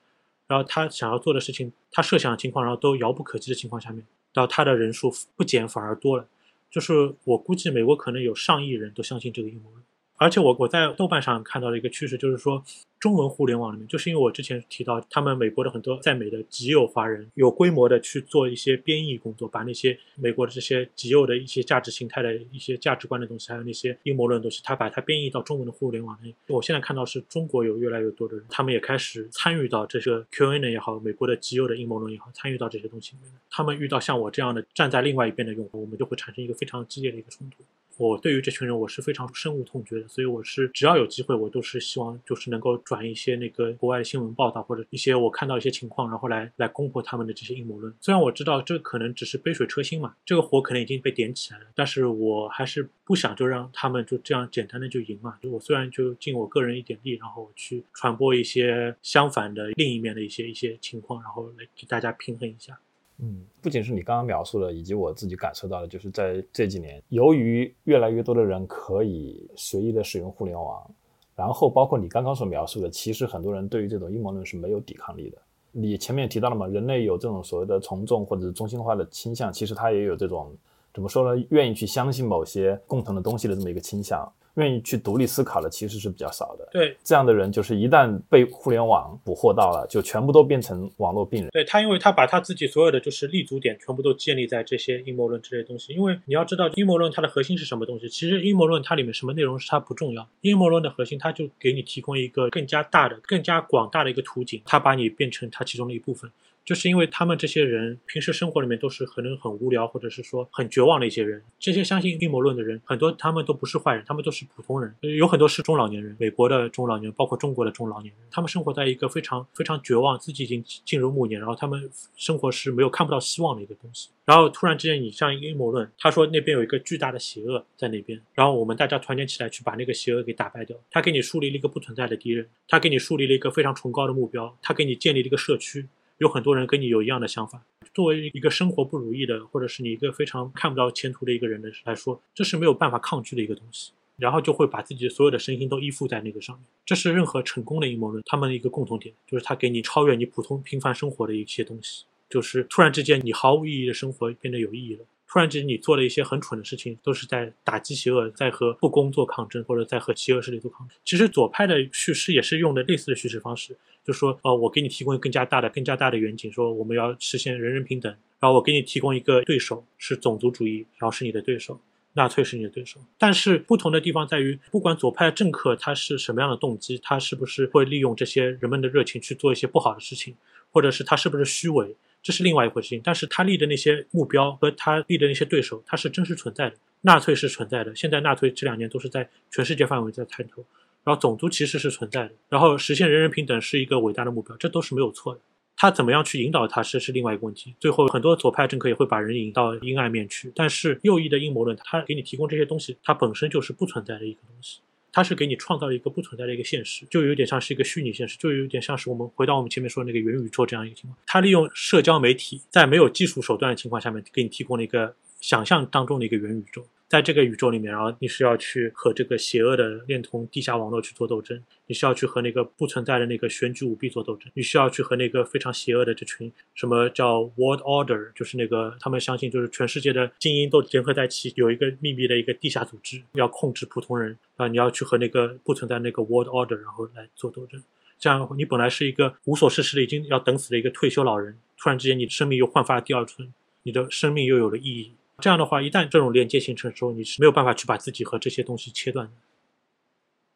[0.46, 6.28] 然后他想要做的事情，他设想的情况，然后都遥不可及的情况下面，然后他的人数不减反而多了，
[6.70, 9.84] 就是我估计美国可能有上亿人都相信这个阴谋论。
[10.18, 12.64] 而且我我在豆瓣上看到的一个趋势，就是说
[13.00, 26.34] 中文互联网里面，就是因为我之前提到，他们美国的很多在美的极右华人有规模的去做一些编译工作，把那些美国的这些极右的一些价值形态的一些价值观的东西，还有那些阴谋论的东西，他把它编译到中文的互联网内。
[26.48, 33.32] 我现在看到是中国有越来越多的人，他们也开始参与到这些 QAnon 也好，美国的极右的阴谋论也好，参与到这些东西里面。
[33.50, 37.64] 他们遇到像我这样的站在另外一边的用户，我们就会产生一个非常激烈的一个冲突。
[37.98, 47.94] 我对于这群人我是非常深恶痛绝的，所以我是只要有机会，我都是希望就是能够转一些那个国外的新闻报道或者一些我看到一些情况，然后来来攻破他们的这些阴谋论。
[48.00, 55.38] 虽然我知道这可能只是杯水车薪嘛，这个火可能已经被点起来了，但是我还是不想就让他们就这样简单的就赢嘛。
[55.42, 62.78] 就我虽然就尽我个人一点力，然后去传播一些相反的另一面的一些一些情况，然后来给大家平衡一下。
[63.20, 70.88] 嗯，不仅是你刚刚描述的，以及我自己感受到的，就是在这几年，由于越来越多的人可以随意的使用互联网，
[71.36, 75.38] 然后包括你刚刚所描述的，其实很多人对于这种阴谋论是没有抵抗力的。
[75.72, 80.56] 你前面提到了嘛，人类有这种所谓的从众或者是中心化的倾向，其实它也有这种
[80.98, 81.46] 怎么说呢？
[81.52, 84.28] 愿意去相信某些共同的东西的这么一个倾向。
[84.56, 86.68] 愿意去独立思考的其实是比较少的。
[86.72, 91.52] 对，这样的人就是一旦被互联网捕获到了，就全部都变成网络病人。
[91.52, 95.94] 对他，因为他把他自己所有的就是立足点全部都建立在这些阴谋论之类东西。
[95.94, 98.10] 因为你要知道，阴谋论它的核心是什么东西？
[98.10, 100.28] 其实阴谋论它里面什么内容是它不重要。
[100.42, 106.32] 阴谋论的核心，它就给你提供一个更加大的、更加广大的一个图景，它把你变成它其中的一部分。
[106.68, 111.42] 就是因为他们这些人平时生活里面都是可能很无聊，或者是说很绝望的一些人。
[111.58, 124.10] 这些相信阴谋论的人，很多他们都不是坏人，他们都是普通人，有很多是中老年人，美国的中老年人，包括中国的中老年人，他们生活在一个非常非常绝望，自己已经进入暮年，然后他们生活是没有看不到希望的一个东西。
[124.26, 130.76] 然后突然之间，你像阴谋论，他说那边有一个巨大的邪恶在那边，然后我们大家团结起来去把那个邪恶给打败掉。
[130.92, 135.88] 他给你树立了一个不存在的敌人，他给你树立了一个非常崇高的目标，他给你建立了一个社区。
[136.18, 137.64] 有很多人跟你有一样的想法。
[137.94, 143.92] 作为一个生活不如意的，或者是你一个非常看不到前途的一个人的来说，这是没有办法抗拒的一个东西。
[144.18, 146.66] 然后就会把自己所有的身心都依附在那个上面。
[146.84, 152.06] 这是任何成功的阴谋论他们的一个共同点，就是他给你超越你普通平凡生活的一些东西。
[152.28, 155.06] 就是突然之间，你毫无意义的生活变得有意义了。
[155.30, 160.98] 突然间，你做了一些很蠢的事情，都是在打击邪恶，在和不公做抗争，或者在和邪恶势力做抗争。
[161.04, 163.78] 其实左派的叙事也是用的类似的叙事方式。
[164.06, 168.10] 就说，呃，我给你提供更加大的、更加大的远景，说我们要实现人人平等。
[168.40, 171.82] 然后我给你提供一个对手是种族主义，然后是你的对手，
[172.14, 173.02] 纳粹是你的对手。
[173.18, 180.36] 但是不同的地方在于，不管左派政客他是什么样的动机，他是不是会利用这些人们的热情去做一些不好的事情，
[180.72, 181.96] 或者是他是不是虚伪，
[182.28, 182.90] 这是另外一回事。
[182.90, 186.76] 情但是他立的那些目标和他立的那些对手，他是真实存在的。
[187.04, 190.66] 纳粹是存在的，现在纳粹这两年都是在全世界范围在探头。
[191.06, 195.40] 然后种族歧视是存在的，然后实现人人平等是一个伟大的目标，这都是没有错的。
[195.78, 197.74] 他怎么样去引导他是是另外一个问题。
[197.80, 204.82] 最后很多左派政客也会把人引到阴暗面去，但是右翼的阴谋论，他给你提供这些东西，它本身就是不存在的一个东西，
[205.12, 211.18] 它是给你创造一个不存在的一个现实，就有点像是一个虚拟现实，就有点像是我们回到我们前面说的那个元宇宙这样一个情况。
[211.26, 216.86] 它利用社交媒体，在没有技术手段的情况下面，给你提供了一个想象当中的一个元宇宙。
[217.10, 237.82] 在这个宇宙里面，然后你是要去和这个邪恶的链通地下网络去做斗争，你是要去和那个不存在的那个选举舞弊做斗争，你需要去和那个非常邪恶的这群什么叫 World Order，就是那个他们相信就是全世界的精英都联合在一起，有一个秘密的一个地下组织要控制普通人啊，你要去和那个不存在那个 World Order，然后来做斗争。
[238.20, 243.54] 这样你本来是一个无所事事的已经要等死的一个退休老人，突然之间你的生命又焕发了第二春，
[243.84, 245.14] 你的生命又有了意义。
[245.44, 249.34] 这样的话，一旦这种连接形成之后，你是没有办法去把自己和这些东西切断的。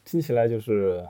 [0.04, 1.08] 听起来就是，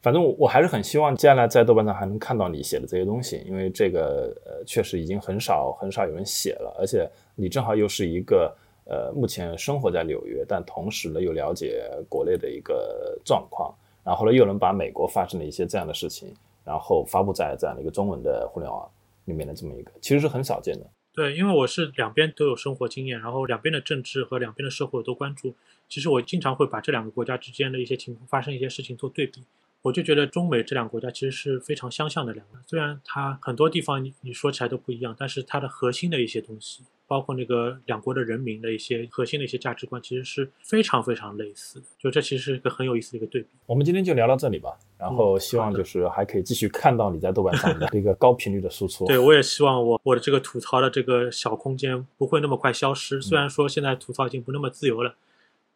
[0.00, 8.56] 反正我我还是很希望接下来在豆瓣上还能看到你写的这些东西，因为这个呃确实已经很少很少有人写了，而且你正好又是一个
[8.86, 16.34] 呃目前生活在纽约，但同时呢又了解国内的一个状况，然后呢又能把美国发生的一些这样的事情，
[16.64, 18.90] 然后发布在这样的一个中文的互联网
[19.26, 20.86] 里面的这么一个，其实是很少见的。
[21.14, 25.54] 对，因为我是两边都有生活经验，然后两边的政治和两边的社会我都关注。
[25.88, 29.44] 其实我经常会把这两个国家之间的一些情况发生一些事情做对比，
[29.82, 32.58] 我就觉得中美这两个国家其实是非常相像的两个。
[32.66, 36.82] 虽然它很多地方你你说起来都不一样，但是它的核心的一些东西，
[37.12, 41.84] 包括那个两国的人民的一些核心的一些价值观，其实是非常非常类似的。
[41.98, 43.48] 就这其实是一个很有意思的一个对比。
[43.66, 44.74] 我们今天就聊到这里吧。
[44.96, 49.04] 然后希望就是还可以继续看到你在豆瓣上的一个高频率的输出。
[49.04, 53.20] 对，我也希望我我的这个吐槽的这个小空间不会那么快消失。
[53.20, 55.14] 虽然说现在吐槽已经不那么自由了，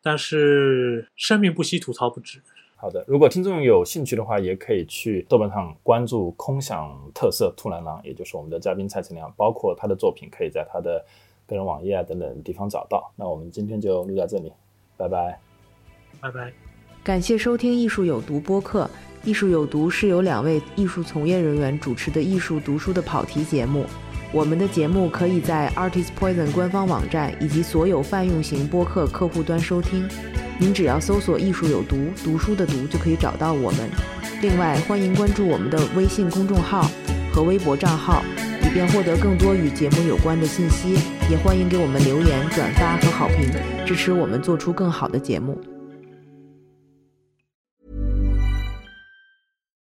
[0.00, 2.40] 但是生命不息，吐槽不止。
[2.78, 11.02] 好的，如果听众有兴趣的话，也可以去豆瓣上关注空想特色兔男郎，也就是我们的嘉宾蔡成良，包括他的作品，可以在他的
[11.46, 13.12] 个人网页啊等等地方找到。
[13.16, 14.52] 那我们今天就录到这里，
[14.96, 15.38] 拜拜，
[16.20, 16.52] 拜拜。
[17.04, 18.90] 感谢收听《艺术有毒》播客。
[19.24, 23.84] 艺术有毒是由两位艺术从业人员主持的艺术读书的跑题节目。
[24.32, 30.08] 我们的节目可以在 Artist Poison 官方网站以及所有泛用型播客客户端收听。
[30.58, 33.90] 您只要搜索“艺术有毒”读书的“读”就可以找到我们。
[34.42, 36.88] 另外，欢迎关注我们的微信公众号
[37.32, 38.22] 和微博账号，
[38.66, 40.98] 以便获得更多与节目有关的信息。
[41.30, 43.50] 也欢迎给我们留言、转发和好评，
[43.86, 45.56] 支持我们做出更好的节目。